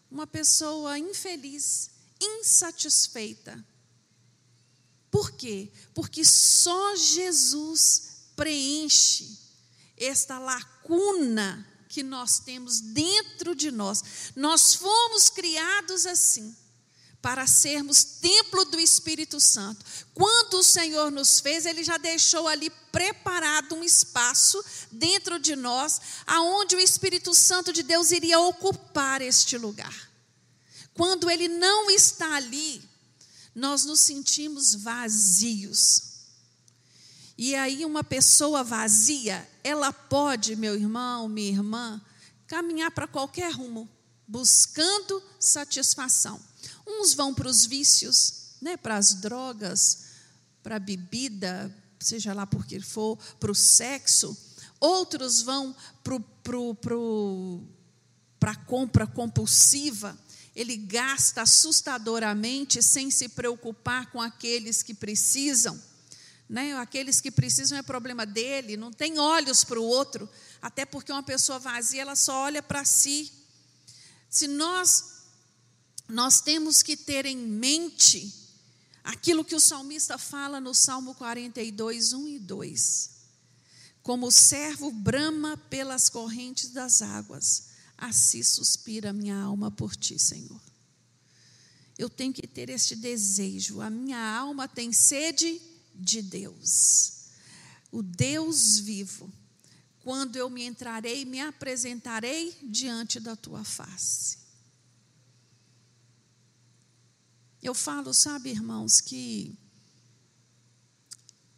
[0.09, 3.61] uma pessoa infeliz, insatisfeita.
[5.11, 5.69] Por quê?
[5.93, 9.38] Porque só Jesus preenche
[9.97, 14.32] esta lacuna que nós temos dentro de nós.
[14.34, 16.55] Nós fomos criados assim
[17.26, 19.84] para sermos templo do Espírito Santo.
[20.13, 25.99] Quando o Senhor nos fez, ele já deixou ali preparado um espaço dentro de nós,
[26.28, 30.07] aonde o Espírito Santo de Deus iria ocupar este lugar.
[30.93, 32.80] Quando ele não está ali,
[33.55, 36.03] nós nos sentimos vazios.
[37.36, 41.99] E aí, uma pessoa vazia, ela pode, meu irmão, minha irmã,
[42.45, 43.89] caminhar para qualquer rumo,
[44.28, 46.39] buscando satisfação.
[46.86, 50.05] Uns vão para os vícios, né, para as drogas,
[50.61, 54.38] para a bebida, seja lá por que for, para o sexo.
[54.80, 55.76] Outros vão
[58.39, 60.18] para a compra compulsiva.
[60.55, 65.80] Ele gasta assustadoramente sem se preocupar com aqueles que precisam.
[66.47, 66.76] Né?
[66.78, 70.30] Aqueles que precisam é problema dele, não tem olhos para o outro,
[70.61, 73.32] até porque uma pessoa vazia, ela só olha para si.
[74.30, 75.14] Se nós
[76.08, 78.34] nós temos que ter em mente
[79.03, 83.10] aquilo que o salmista fala no Salmo 42, 1 e 2.
[84.03, 90.62] Como o servo brama pelas correntes das águas, assim suspira minha alma por ti, Senhor.
[91.97, 93.82] Eu tenho que ter este desejo.
[93.82, 95.62] A minha alma tem sede
[95.93, 97.14] de Deus.
[97.91, 99.32] O Deus vivo.
[100.03, 104.45] Quando eu me entrarei, me apresentarei diante da tua face.
[107.66, 109.57] Eu falo, sabe, irmãos, que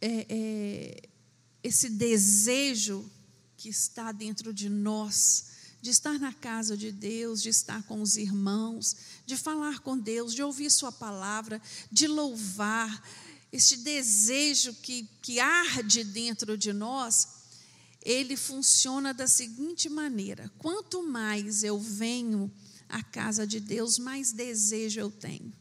[0.00, 1.08] é, é,
[1.62, 3.04] esse desejo
[3.58, 5.48] que está dentro de nós,
[5.82, 8.96] de estar na casa de Deus, de estar com os irmãos,
[9.26, 11.60] de falar com Deus, de ouvir Sua palavra,
[11.92, 13.06] de louvar,
[13.52, 17.28] este desejo que, que arde dentro de nós,
[18.02, 22.50] ele funciona da seguinte maneira: quanto mais eu venho
[22.88, 25.52] à casa de Deus, mais desejo eu tenho.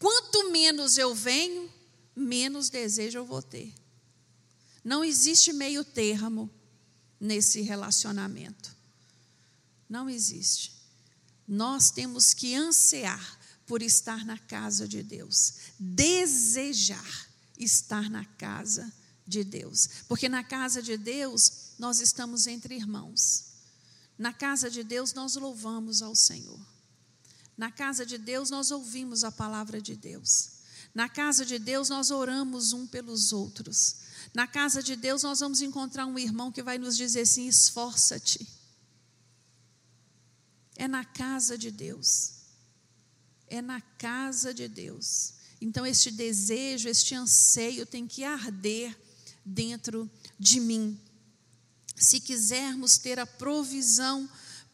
[0.00, 1.70] Quanto menos eu venho,
[2.16, 3.72] menos desejo eu vou ter.
[4.82, 6.50] Não existe meio termo
[7.20, 8.74] nesse relacionamento.
[9.86, 10.72] Não existe.
[11.46, 17.28] Nós temos que ansiar por estar na casa de Deus, desejar
[17.58, 18.90] estar na casa
[19.26, 23.50] de Deus, porque na casa de Deus nós estamos entre irmãos.
[24.16, 26.58] Na casa de Deus nós louvamos ao Senhor.
[27.60, 30.52] Na casa de Deus nós ouvimos a palavra de Deus.
[30.94, 33.96] Na casa de Deus nós oramos um pelos outros.
[34.32, 38.48] Na casa de Deus nós vamos encontrar um irmão que vai nos dizer assim: esforça-te.
[40.74, 42.32] É na casa de Deus.
[43.46, 45.34] É na casa de Deus.
[45.60, 48.98] Então, este desejo, este anseio tem que arder
[49.44, 50.98] dentro de mim.
[51.94, 54.26] Se quisermos ter a provisão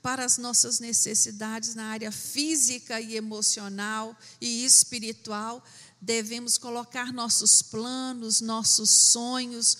[0.06, 5.64] para as nossas necessidades na área física e emocional e espiritual,
[6.00, 9.76] devemos colocar nossos planos, nossos sonhos,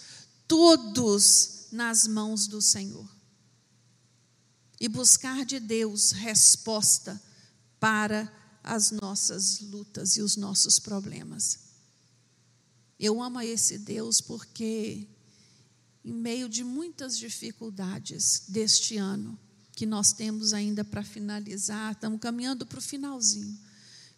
[0.49, 3.09] todos nas mãos do Senhor.
[4.81, 7.23] E buscar de Deus resposta
[7.79, 8.29] para
[8.65, 11.61] as nossas lutas e os nossos problemas.
[12.99, 15.07] Eu amo esse Deus porque,
[16.05, 19.39] em meio de muitas dificuldades deste ano,
[19.77, 23.57] que nós temos ainda para finalizar, estamos caminhando para o finalzinho.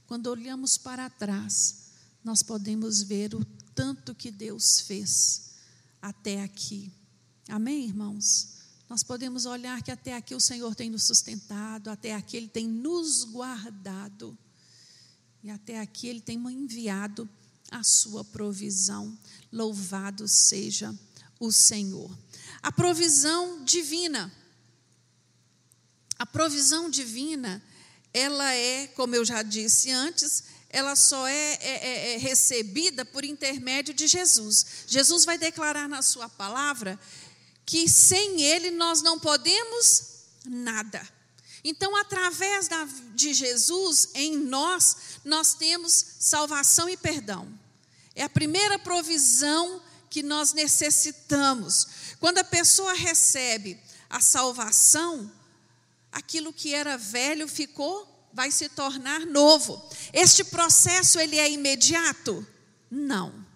[0.06, 1.88] Quando olhamos para trás,
[2.22, 3.44] nós podemos ver o
[3.74, 5.50] tanto que Deus fez
[6.00, 6.92] até aqui.
[7.48, 8.54] Amém, irmãos?
[8.88, 12.68] Nós podemos olhar que até aqui o Senhor tem nos sustentado, até aqui Ele tem
[12.68, 14.38] nos guardado,
[15.42, 17.28] e até aqui Ele tem enviado
[17.68, 19.18] a sua provisão.
[19.50, 20.96] Louvado seja
[21.40, 22.16] o Senhor.
[22.62, 24.32] A provisão divina
[26.18, 27.62] a provisão divina,
[28.12, 33.24] ela é, como eu já disse antes, ela só é, é, é, é, recebida por
[33.24, 34.84] intermédio de Jesus.
[34.86, 36.98] Jesus vai declarar na sua palavra
[37.64, 40.02] que sem Ele nós não podemos
[40.44, 41.06] nada.
[41.64, 47.48] Então, através da, de Jesus em nós, nós temos salvação e perdão.
[48.14, 51.86] É a primeira provisão que nós necessitamos.
[52.20, 55.30] Quando a pessoa recebe a salvação,
[56.12, 59.82] aquilo que era velho ficou, vai se tornar novo.
[60.12, 62.46] Este processo ele é imediato?
[62.90, 63.46] Não.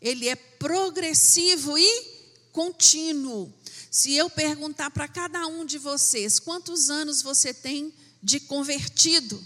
[0.00, 2.16] Ele é progressivo e
[2.52, 3.52] contínuo.
[3.90, 9.42] Se eu perguntar para cada um de vocês quantos anos você tem de convertido,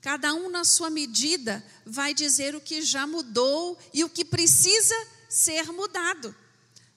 [0.00, 4.94] cada um na sua medida vai dizer o que já mudou e o que precisa
[5.28, 6.34] ser mudado.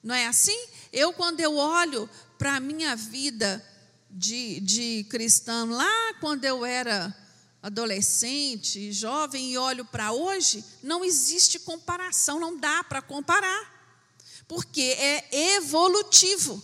[0.02, 0.58] Não é assim?
[0.92, 2.08] Eu, quando eu olho
[2.38, 3.64] para a minha vida
[4.12, 7.16] de, de cristã lá quando eu era
[7.62, 14.04] adolescente, jovem e olho para hoje, não existe comparação, não dá para comparar,
[14.48, 16.62] porque é evolutivo.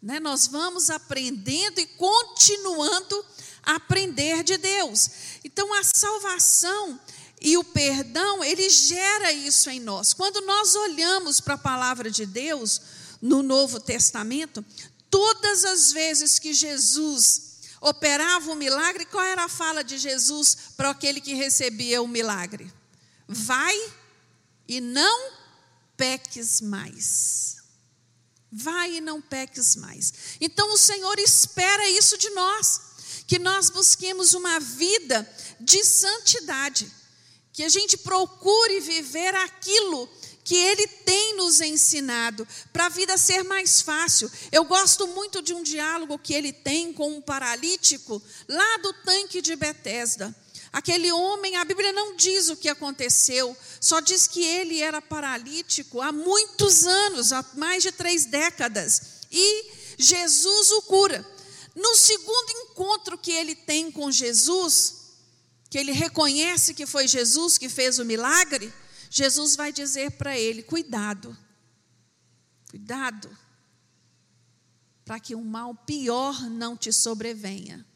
[0.00, 0.20] Né?
[0.20, 3.24] Nós vamos aprendendo e continuando
[3.64, 5.10] a aprender de Deus.
[5.44, 6.98] Então, a salvação
[7.40, 10.12] e o perdão, ele gera isso em nós.
[10.12, 12.80] Quando nós olhamos para a palavra de Deus
[13.20, 14.64] no Novo Testamento,
[15.10, 17.48] Todas as vezes que Jesus
[17.80, 22.72] operava o milagre, qual era a fala de Jesus para aquele que recebia o milagre?
[23.26, 23.76] Vai
[24.66, 25.32] e não
[25.96, 27.56] peques mais.
[28.50, 30.12] Vai e não peques mais.
[30.40, 32.80] Então o Senhor espera isso de nós,
[33.26, 35.28] que nós busquemos uma vida
[35.60, 36.90] de santidade,
[37.52, 40.08] que a gente procure viver aquilo
[40.48, 44.32] que Ele tem nos ensinado para a vida ser mais fácil.
[44.50, 49.42] Eu gosto muito de um diálogo que ele tem com um paralítico lá do tanque
[49.42, 50.34] de Betesda.
[50.72, 56.00] Aquele homem, a Bíblia não diz o que aconteceu, só diz que ele era paralítico
[56.00, 59.66] há muitos anos, há mais de três décadas, e
[59.98, 61.26] Jesus o cura.
[61.76, 64.94] No segundo encontro que ele tem com Jesus,
[65.68, 68.72] que ele reconhece que foi Jesus que fez o milagre,
[69.10, 71.36] Jesus vai dizer para ele: cuidado,
[72.70, 73.36] cuidado,
[75.04, 77.86] para que um mal pior não te sobrevenha.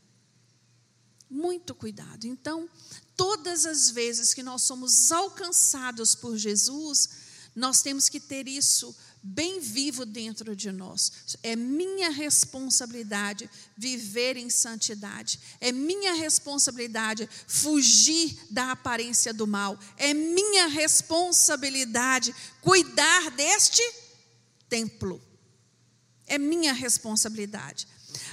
[1.28, 2.26] Muito cuidado.
[2.26, 2.68] Então,
[3.16, 7.08] todas as vezes que nós somos alcançados por Jesus,
[7.54, 11.36] nós temos que ter isso bem vivo dentro de nós.
[11.42, 15.38] É minha responsabilidade viver em santidade.
[15.60, 19.78] É minha responsabilidade fugir da aparência do mal.
[19.96, 23.82] É minha responsabilidade cuidar deste
[24.68, 25.22] templo.
[26.26, 27.86] É minha responsabilidade.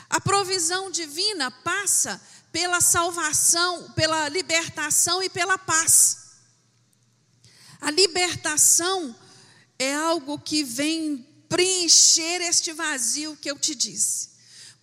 [0.10, 2.20] A provisão divina passa
[2.52, 6.18] pela salvação, pela libertação e pela paz.
[7.80, 9.16] A libertação
[9.80, 14.30] é algo que vem preencher este vazio que eu te disse.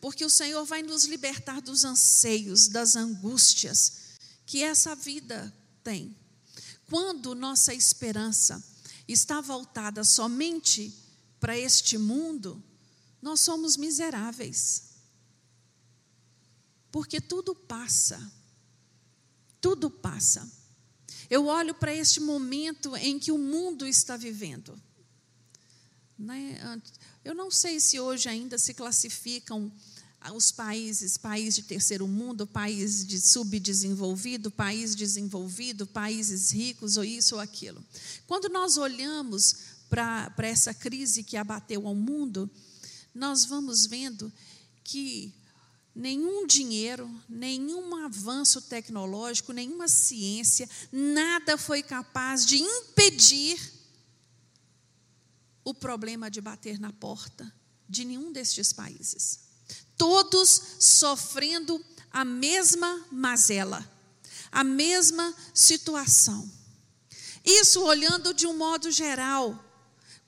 [0.01, 4.17] Porque o Senhor vai nos libertar dos anseios, das angústias
[4.47, 5.53] que essa vida
[5.85, 6.17] tem.
[6.89, 8.65] Quando nossa esperança
[9.07, 10.95] está voltada somente
[11.39, 12.63] para este mundo,
[13.21, 14.85] nós somos miseráveis.
[16.91, 18.33] Porque tudo passa.
[19.61, 20.49] Tudo passa.
[21.29, 24.81] Eu olho para este momento em que o mundo está vivendo.
[26.19, 26.81] Né?
[27.25, 29.71] Eu não sei se hoje ainda se classificam
[30.35, 37.37] os países, país de terceiro mundo, país de subdesenvolvido, país desenvolvido, países ricos, ou isso
[37.37, 37.85] ou aquilo.
[38.27, 39.57] Quando nós olhamos
[39.89, 42.51] para essa crise que abateu ao mundo,
[43.15, 44.33] nós vamos vendo
[44.83, 45.33] que
[45.95, 53.76] nenhum dinheiro, nenhum avanço tecnológico, nenhuma ciência, nada foi capaz de impedir
[55.67, 57.53] o problema de bater na porta
[57.89, 59.41] de nenhum destes países.
[59.99, 63.85] Todos sofrendo a mesma mazela,
[64.53, 66.49] a mesma situação.
[67.45, 69.61] Isso olhando de um modo geral.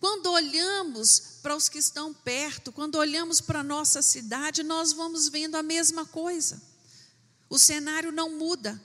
[0.01, 5.29] Quando olhamos para os que estão perto, quando olhamos para a nossa cidade, nós vamos
[5.29, 6.61] vendo a mesma coisa.
[7.49, 8.83] O cenário não muda.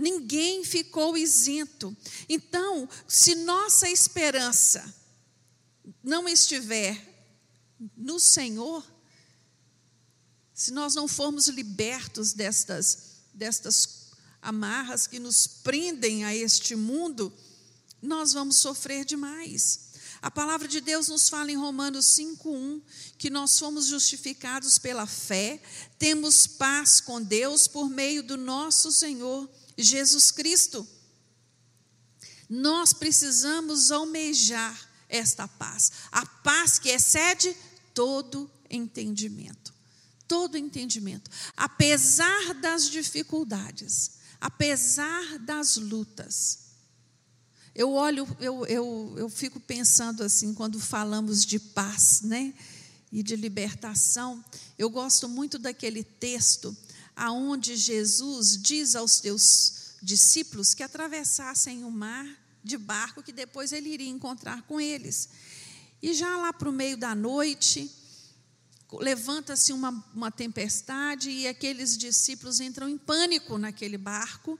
[0.00, 1.96] Ninguém ficou isento.
[2.28, 4.94] Então, se nossa esperança
[6.02, 7.08] não estiver
[7.96, 8.84] no Senhor,
[10.54, 14.10] se nós não formos libertos destas, destas
[14.42, 17.32] amarras que nos prendem a este mundo,
[18.02, 19.90] nós vamos sofrer demais.
[20.22, 22.82] A palavra de Deus nos fala em Romanos 5:1
[23.16, 25.62] que nós fomos justificados pela fé,
[25.98, 29.48] temos paz com Deus por meio do nosso Senhor
[29.82, 30.86] Jesus Cristo.
[32.48, 37.56] Nós precisamos almejar esta paz, a paz que excede
[37.94, 39.72] todo entendimento.
[40.26, 41.30] Todo entendimento.
[41.56, 46.70] Apesar das dificuldades, apesar das lutas.
[47.74, 52.54] Eu olho, eu, eu, eu fico pensando assim, quando falamos de paz, né?
[53.12, 54.44] E de libertação,
[54.78, 56.76] eu gosto muito daquele texto
[57.20, 62.26] aonde Jesus diz aos seus discípulos que atravessassem o mar
[62.64, 65.28] de barco, que depois ele iria encontrar com eles.
[66.00, 67.90] E já lá para o meio da noite,
[68.90, 74.58] levanta-se uma, uma tempestade e aqueles discípulos entram em pânico naquele barco.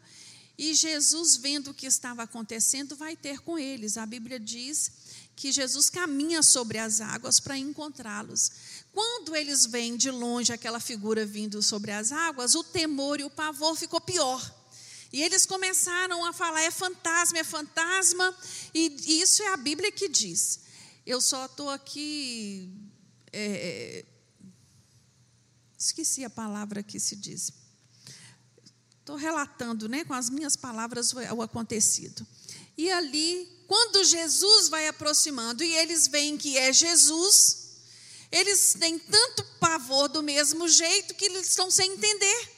[0.59, 3.97] E Jesus, vendo o que estava acontecendo, vai ter com eles.
[3.97, 4.93] A Bíblia diz
[5.41, 8.53] que Jesus caminha sobre as águas para encontrá-los.
[8.93, 13.31] Quando eles veem de longe aquela figura vindo sobre as águas, o temor e o
[13.31, 14.55] pavor ficou pior.
[15.11, 18.37] E eles começaram a falar: é fantasma, é fantasma,
[18.75, 20.61] e isso é a Bíblia que diz.
[21.07, 22.71] Eu só estou aqui.
[23.33, 24.05] É,
[25.79, 27.51] esqueci a palavra que se diz.
[28.99, 32.27] Estou relatando né, com as minhas palavras o acontecido.
[32.77, 37.69] E ali, quando Jesus vai aproximando e eles veem que é Jesus,
[38.33, 42.49] Eles têm tanto pavor do mesmo jeito que eles estão sem entender.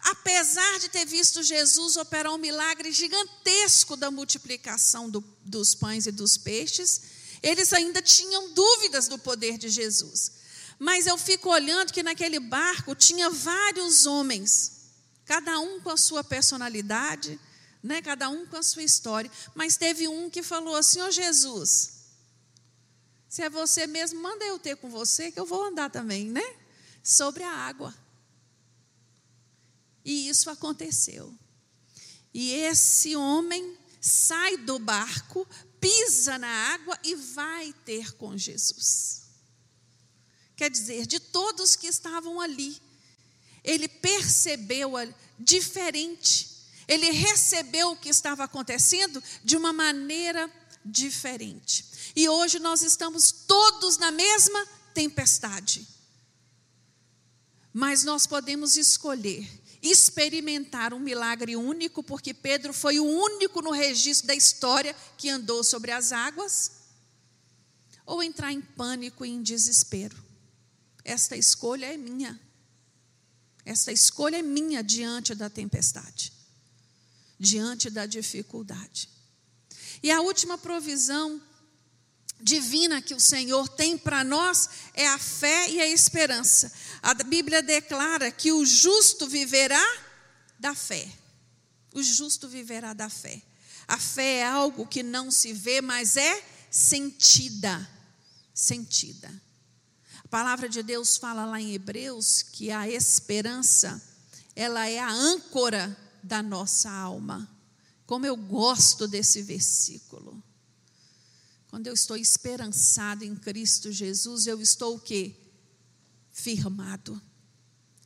[0.00, 6.10] Apesar de ter visto Jesus operar um milagre gigantesco da multiplicação do, dos pães e
[6.10, 7.02] dos peixes,
[7.42, 10.32] eles ainda tinham dúvidas do poder de Jesus.
[10.78, 14.72] Mas eu fico olhando que naquele barco tinha vários homens,
[15.26, 17.38] cada um com a sua personalidade,
[17.84, 18.00] né?
[18.00, 19.30] cada um com a sua história.
[19.54, 21.92] Mas teve um que falou assim: Ô oh, Jesus,
[23.28, 26.56] se é você mesmo, manda eu ter com você, que eu vou andar também, né?
[27.02, 27.94] Sobre a água.
[30.02, 31.32] E isso aconteceu.
[32.32, 35.46] E esse homem sai do barco,
[35.80, 39.24] pisa na água e vai ter com Jesus.
[40.56, 42.80] Quer dizer, de todos que estavam ali,
[43.62, 44.92] ele percebeu
[45.38, 46.53] diferente,
[46.86, 50.50] ele recebeu o que estava acontecendo de uma maneira
[50.84, 51.86] diferente.
[52.14, 55.86] E hoje nós estamos todos na mesma tempestade.
[57.72, 59.48] Mas nós podemos escolher
[59.90, 65.62] experimentar um milagre único, porque Pedro foi o único no registro da história que andou
[65.62, 66.72] sobre as águas,
[68.06, 70.16] ou entrar em pânico e em desespero.
[71.04, 72.40] Esta escolha é minha.
[73.64, 76.32] Esta escolha é minha diante da tempestade,
[77.44, 79.08] diante da dificuldade.
[80.02, 81.40] E a última provisão
[82.40, 86.72] divina que o Senhor tem para nós é a fé e a esperança.
[87.02, 89.84] A Bíblia declara que o justo viverá
[90.58, 91.06] da fé.
[91.92, 93.40] O justo viverá da fé.
[93.86, 97.88] A fé é algo que não se vê, mas é sentida.
[98.52, 99.30] Sentida.
[100.24, 104.02] A palavra de Deus fala lá em Hebreus que a esperança,
[104.56, 107.48] ela é a âncora da nossa alma.
[108.06, 110.42] Como eu gosto desse versículo.
[111.68, 115.36] Quando eu estou esperançado em Cristo Jesus, eu estou o quê?
[116.32, 117.20] Firmado.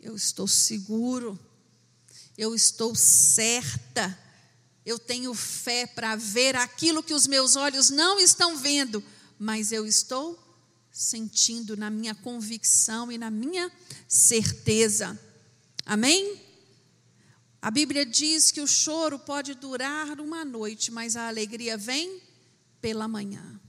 [0.00, 1.38] Eu estou seguro.
[2.36, 4.18] Eu estou certa.
[4.84, 9.04] Eu tenho fé para ver aquilo que os meus olhos não estão vendo,
[9.38, 10.38] mas eu estou
[10.90, 13.70] sentindo na minha convicção e na minha
[14.08, 15.18] certeza.
[15.84, 16.47] Amém?
[17.60, 22.20] A Bíblia diz que o choro pode durar uma noite, mas a alegria vem
[22.80, 23.60] pela manhã.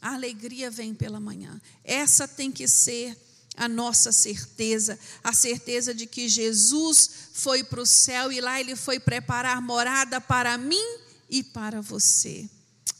[0.00, 1.60] A alegria vem pela manhã.
[1.84, 3.16] Essa tem que ser
[3.56, 8.74] a nossa certeza, a certeza de que Jesus foi para o céu e lá ele
[8.74, 10.98] foi preparar morada para mim
[11.30, 12.48] e para você.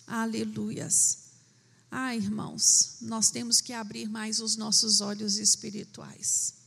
[0.07, 1.18] Aleluias.
[1.91, 6.62] Ah, irmãos, nós temos que abrir mais os nossos olhos espirituais.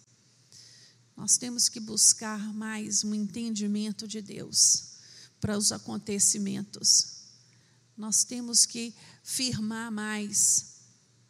[1.16, 4.96] Nós temos que buscar mais um entendimento de Deus
[5.40, 7.16] para os acontecimentos
[7.98, 8.94] nós temos que
[9.24, 10.76] firmar mais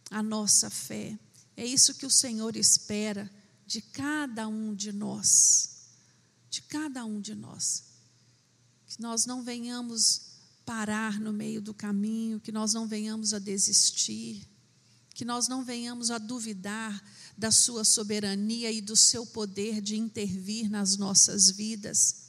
[0.09, 1.17] a nossa fé.
[1.55, 3.31] É isso que o Senhor espera
[3.65, 5.87] de cada um de nós.
[6.49, 7.83] De cada um de nós.
[8.87, 10.33] Que nós não venhamos
[10.65, 14.49] parar no meio do caminho, que nós não venhamos a desistir,
[15.13, 17.03] que nós não venhamos a duvidar
[17.37, 22.23] da Sua soberania e do seu poder de intervir nas nossas vidas.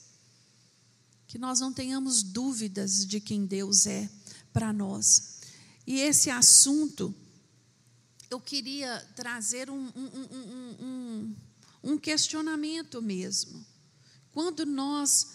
[1.26, 4.08] Que nós não tenhamos dúvidas de quem Deus é
[4.52, 5.36] para nós.
[5.86, 7.14] E esse assunto,
[8.28, 11.36] eu queria trazer um, um, um,
[11.84, 13.64] um, questionamento mesmo.
[14.32, 15.28] Quando nós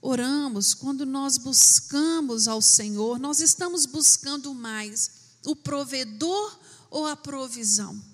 [0.00, 5.10] oramos, quando nós buscamos ao Senhor, nós estamos buscando mais
[5.44, 6.58] o provedor
[6.90, 8.11] ou a provisão?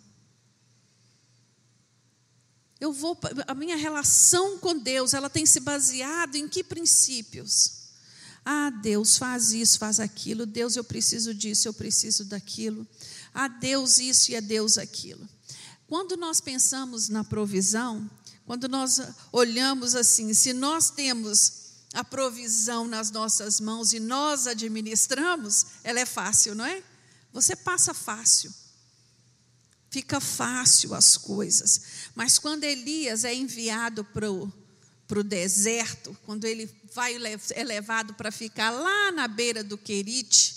[2.81, 7.79] Eu vou, a minha relação com Deus, ela tem se baseado em que princípios?
[8.45, 10.47] Ah, Deus, faz isso, faz aquilo.
[10.47, 12.87] Deus, eu preciso disso, eu preciso daquilo.
[13.35, 15.29] Ah, Deus, isso e a Deus aquilo.
[15.87, 18.09] Quando nós pensamos na provisão,
[18.47, 19.01] quando nós
[19.33, 21.53] olhamos assim, se nós temos
[21.93, 26.83] a provisão nas nossas mãos e nós administramos, ela é fácil, não é?
[27.33, 28.53] Você passa fácil.
[29.91, 31.83] Fica fácil as coisas.
[32.15, 37.17] Mas quando Elias é enviado para o deserto, quando ele vai
[37.55, 40.57] é levado para ficar lá na beira do Querite,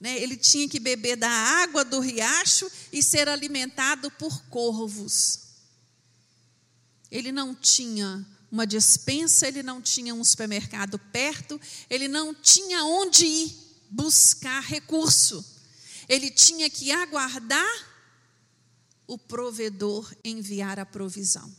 [0.00, 5.40] né, ele tinha que beber da água do riacho e ser alimentado por corvos.
[7.10, 13.26] Ele não tinha uma dispensa, ele não tinha um supermercado perto, ele não tinha onde
[13.26, 15.44] ir buscar recurso.
[16.08, 17.95] Ele tinha que aguardar
[19.06, 21.50] o provedor enviar a provisão.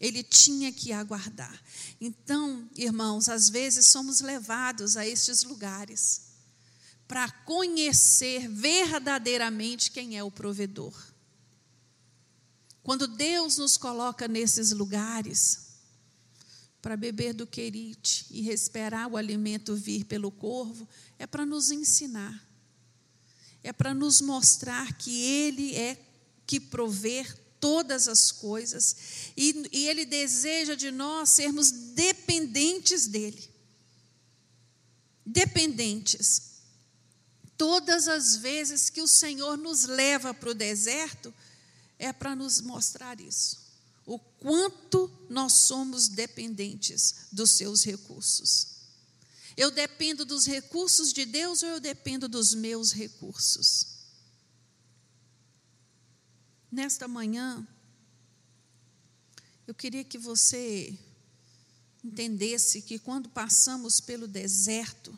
[0.00, 1.62] Ele tinha que aguardar.
[2.00, 6.22] Então, irmãos, às vezes somos levados a estes lugares
[7.06, 10.94] para conhecer verdadeiramente quem é o provedor.
[12.82, 15.64] Quando Deus nos coloca nesses lugares
[16.82, 20.86] para beber do querite e respirar o alimento vir pelo corvo,
[21.18, 22.46] é para nos ensinar,
[23.62, 25.94] é para nos mostrar que Ele é
[26.46, 28.94] que prover todas as coisas
[29.36, 33.48] e, e Ele deseja de nós sermos dependentes dEle.
[35.24, 36.52] Dependentes.
[37.56, 41.32] Todas as vezes que o Senhor nos leva para o deserto,
[41.98, 43.64] é para nos mostrar isso.
[44.04, 48.74] O quanto nós somos dependentes dos seus recursos.
[49.56, 53.93] Eu dependo dos recursos de Deus ou eu dependo dos meus recursos?
[56.74, 57.64] Nesta manhã,
[59.64, 60.92] eu queria que você
[62.02, 65.16] entendesse que quando passamos pelo deserto,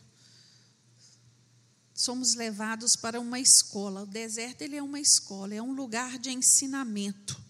[1.95, 4.03] somos levados para uma escola.
[4.03, 7.41] O deserto ele é uma escola, é um lugar de ensinamento.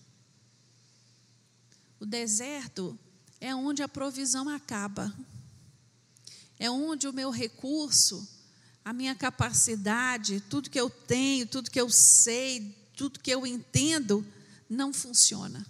[1.98, 2.96] O deserto
[3.40, 5.12] é onde a provisão acaba.
[6.60, 8.24] É onde o meu recurso,
[8.84, 14.26] a minha capacidade, tudo que eu tenho, tudo que eu sei, tudo que eu entendo,
[14.68, 15.64] não funciona.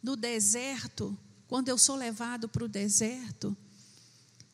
[0.00, 1.18] No deserto,
[1.48, 3.56] quando eu sou levado para o deserto,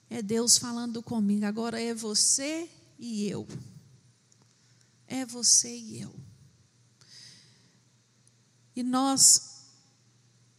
[0.09, 1.45] é Deus falando comigo.
[1.45, 2.68] Agora é você
[2.99, 3.47] e eu.
[5.07, 6.14] É você e eu.
[8.74, 9.51] E nós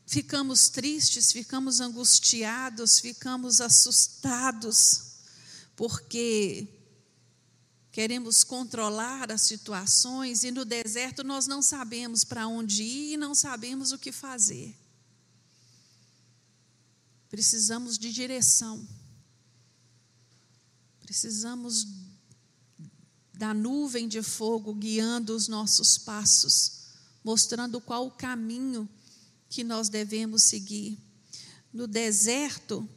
[0.06, 5.22] ficamos tristes, ficamos angustiados, ficamos assustados,
[5.76, 6.81] porque
[7.92, 13.36] queremos controlar as situações e no deserto nós não sabemos para onde ir e não
[13.36, 14.76] sabemos o que fazer.
[17.30, 18.88] Precisamos de direção.
[21.02, 21.88] Precisamos
[23.34, 26.84] da nuvem de fogo guiando os nossos passos,
[27.24, 28.88] mostrando qual o caminho
[29.50, 30.98] que nós devemos seguir.
[31.74, 32.88] No deserto,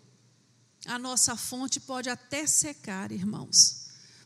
[0.87, 3.84] a nossa fonte pode até secar, irmãos,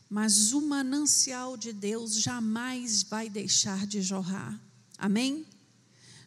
[0.09, 4.59] mas o manancial de Deus jamais vai deixar de jorrar.
[4.97, 5.45] Amém?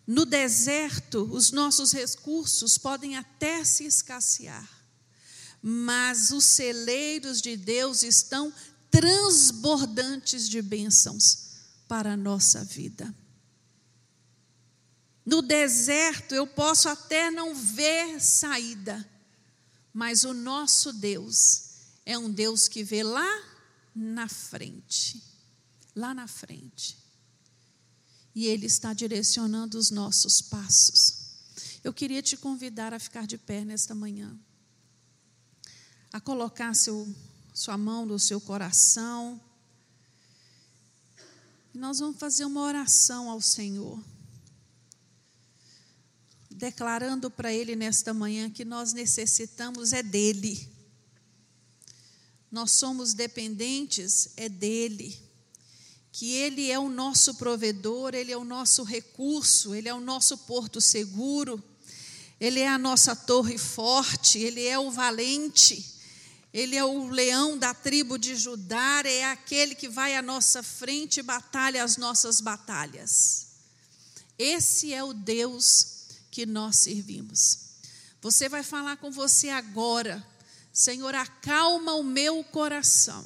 [0.07, 4.68] No deserto, os nossos recursos podem até se escassear,
[5.61, 8.53] mas os celeiros de Deus estão
[8.91, 11.51] transbordantes de bênçãos
[11.89, 13.12] para a nossa vida.
[15.24, 19.09] No deserto eu posso até não ver saída,
[19.93, 21.70] mas o nosso Deus
[22.05, 23.51] é um Deus que vê lá
[23.95, 25.22] na frente.
[25.95, 26.99] Lá na frente.
[28.34, 31.22] E Ele está direcionando os nossos passos.
[31.84, 34.38] Eu queria te convidar a ficar de pé nesta manhã
[36.12, 37.09] a colocar seu,
[37.55, 39.40] sua mão no seu coração.
[41.72, 43.99] Nós vamos fazer uma oração ao Senhor,
[46.51, 50.70] declarando para Ele nesta manhã que nós necessitamos é dEle.
[52.53, 55.18] Nós somos dependentes é dEle.
[56.12, 60.36] Que Ele é o nosso provedor, Ele é o nosso recurso, Ele é o nosso
[60.36, 61.64] porto seguro,
[62.38, 65.90] Ele é a nossa torre forte, Ele é o valente.
[66.53, 71.20] Ele é o leão da tribo de Judá, é aquele que vai à nossa frente
[71.20, 73.46] e batalha as nossas batalhas.
[74.38, 77.59] Esse é o Deus que nós servimos.
[78.20, 80.24] Você vai falar com você agora,
[80.73, 83.25] Senhor, acalma o meu coração.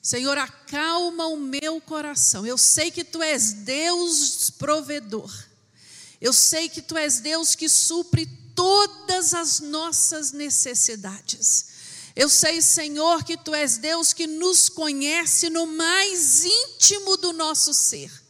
[0.00, 2.46] Senhor, acalma o meu coração.
[2.46, 5.32] Eu sei que tu és Deus provedor.
[6.20, 11.66] Eu sei que tu és Deus que supre todas as nossas necessidades.
[12.14, 17.72] Eu sei, Senhor, que tu és Deus que nos conhece no mais íntimo do nosso
[17.74, 18.21] ser.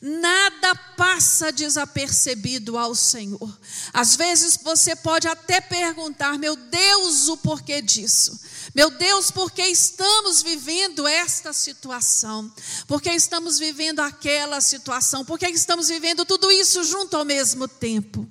[0.00, 3.58] Nada passa desapercebido ao Senhor.
[3.92, 8.40] Às vezes você pode até perguntar, meu Deus, o porquê disso.
[8.74, 12.50] Meu Deus, por que estamos vivendo esta situação?
[12.86, 15.24] Por que estamos vivendo aquela situação?
[15.24, 18.26] Por que estamos vivendo tudo isso junto ao mesmo tempo?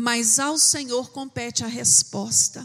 [0.00, 2.64] mas ao Senhor compete a resposta.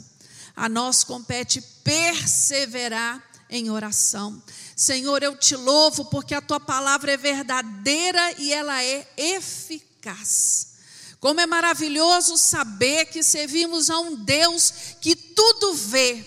[0.56, 4.40] A nós compete perseverar em oração.
[4.76, 10.74] Senhor, eu te louvo porque a tua palavra é verdadeira e ela é eficaz.
[11.20, 16.26] Como é maravilhoso saber que servimos a um Deus que tudo vê,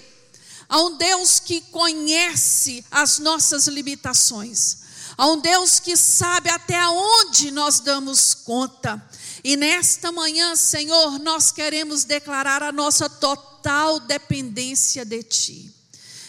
[0.68, 4.78] a um Deus que conhece as nossas limitações,
[5.18, 9.06] a um Deus que sabe até onde nós damos conta.
[9.44, 15.75] E nesta manhã, Senhor, nós queremos declarar a nossa total dependência de Ti.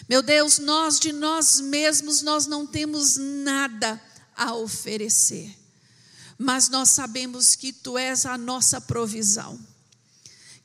[0.08, 4.02] Meu Deus, nós de nós mesmos nós não temos nada
[4.36, 5.58] a oferecer.
[6.38, 9.60] Mas nós sabemos que tu és a nossa provisão.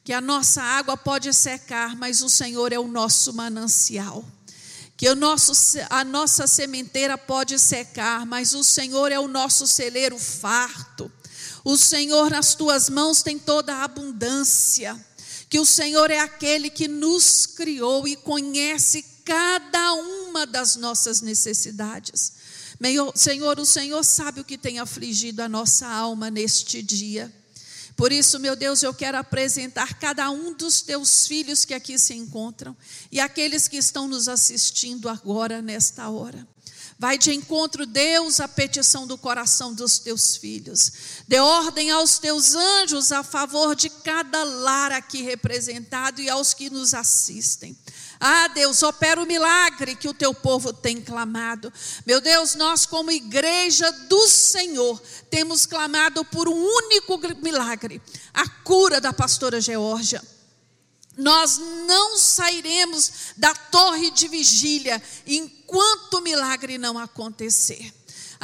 [0.05, 4.25] Que a nossa água pode secar, mas o Senhor é o nosso manancial
[5.03, 5.51] que o nosso,
[5.91, 11.11] a nossa sementeira pode secar, mas o Senhor é o nosso celeiro farto.
[11.65, 14.97] O Senhor nas tuas mãos tem toda a abundância.
[15.51, 22.33] Que o Senhor é aquele que nos criou e conhece cada uma das nossas necessidades.
[23.15, 27.33] Senhor, o Senhor sabe o que tem afligido a nossa alma neste dia.
[27.97, 32.15] Por isso, meu Deus, eu quero apresentar cada um dos teus filhos que aqui se
[32.15, 32.77] encontram
[33.11, 36.47] e aqueles que estão nos assistindo agora, nesta hora.
[36.99, 40.93] Vai de encontro, Deus, à petição do coração dos teus filhos.
[41.27, 46.71] Dê ordem aos teus anjos a favor de cada lar aqui representado e aos que
[46.71, 47.77] nos assistem.
[48.25, 51.73] Ah, Deus, opera o milagre que o teu povo tem clamado.
[52.07, 58.01] Meu Deus, nós, como igreja do Senhor, temos clamado por um único milagre:
[58.33, 60.23] a cura da pastora Geórgia.
[61.19, 67.93] Nós não sairemos da torre de vigília enquanto o milagre não acontecer.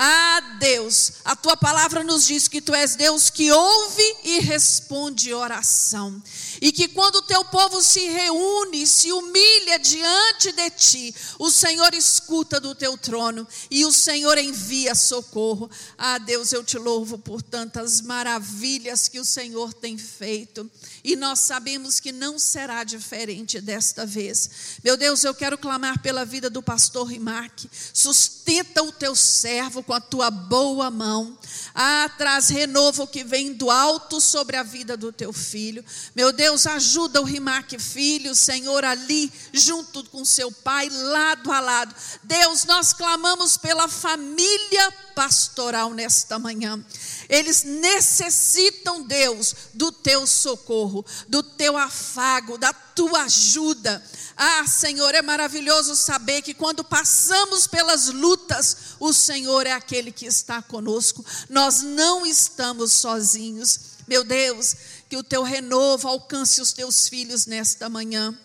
[0.01, 5.35] Ah, Deus, a tua palavra nos diz que tu és Deus que ouve e responde
[5.35, 6.22] oração.
[6.61, 11.95] E que quando o teu povo se reúne, se humilha diante de ti, o Senhor
[11.95, 15.71] escuta do teu trono e o Senhor envia socorro.
[15.97, 20.69] Ah, Deus, eu te louvo por tantas maravilhas que o Senhor tem feito.
[21.05, 24.79] E nós sabemos que não será diferente desta vez.
[24.83, 27.69] Meu Deus, eu quero clamar pela vida do pastor Rimac.
[27.95, 31.39] Sustenta o teu servo com a tua boa mão.
[31.75, 35.85] Ah, traz renovo que vem do alto sobre a vida do teu filho.
[36.15, 41.94] Meu Deus, ajuda o Rimac filho, Senhor, ali, junto com seu pai, lado a lado.
[42.22, 46.82] Deus, nós clamamos pela família pastoral nesta manhã.
[47.28, 54.03] Eles necessitam, Deus, do teu socorro, do teu afago, da tua ajuda.
[54.36, 60.26] Ah, Senhor, é maravilhoso saber que quando passamos pelas lutas, o Senhor é aquele que
[60.26, 61.24] está conosco.
[61.51, 63.80] Nós não estamos sozinhos.
[64.07, 64.74] Meu Deus,
[65.09, 68.37] que o teu renovo alcance os teus filhos nesta manhã.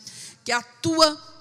[0.43, 1.33] Que a tua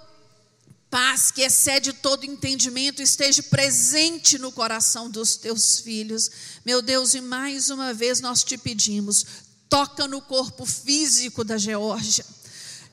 [0.91, 6.31] paz que excede todo entendimento esteja presente no coração dos teus filhos.
[6.67, 9.25] Meu Deus, e mais uma vez nós te pedimos,
[9.71, 12.27] toca no corpo físico da Geórgia,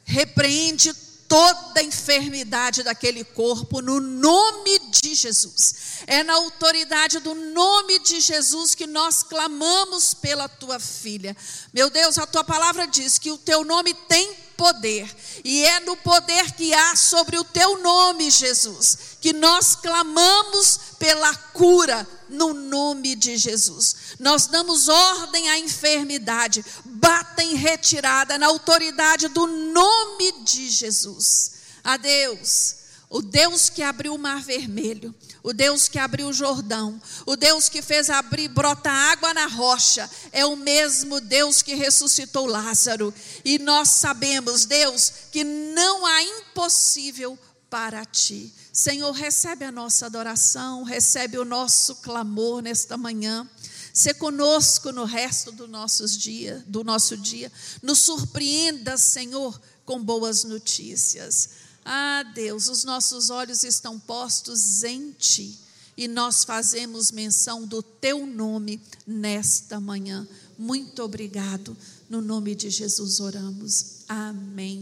[0.05, 0.93] repreende
[1.29, 6.01] toda enfermidade daquele corpo no nome de Jesus.
[6.07, 11.37] É na autoridade do nome de Jesus que nós clamamos pela tua filha.
[11.71, 15.09] Meu Deus, a tua palavra diz que o teu nome tem poder.
[15.45, 21.33] E é no poder que há sobre o teu nome, Jesus, que nós clamamos pela
[21.53, 24.15] cura no nome de Jesus.
[24.19, 31.51] Nós damos ordem à enfermidade, bata em retirada na autoridade do nome de Jesus.
[31.83, 32.75] A Deus,
[33.09, 37.67] o Deus que abriu o mar vermelho, o Deus que abriu o Jordão, o Deus
[37.67, 43.13] que fez abrir brota água na rocha, é o mesmo Deus que ressuscitou Lázaro.
[43.43, 47.37] E nós sabemos, Deus, que não há impossível
[47.69, 48.53] para ti.
[48.71, 53.49] Senhor, recebe a nossa adoração, recebe o nosso clamor nesta manhã.
[53.93, 57.51] Se conosco no resto do, nossos dia, do nosso dia.
[57.81, 61.49] Nos surpreenda, Senhor, com boas notícias.
[61.83, 65.57] Ah, Deus, os nossos olhos estão postos em Ti
[65.97, 70.27] e nós fazemos menção do Teu nome nesta manhã.
[70.57, 71.75] Muito obrigado.
[72.09, 74.03] No nome de Jesus oramos.
[74.07, 74.81] Amém.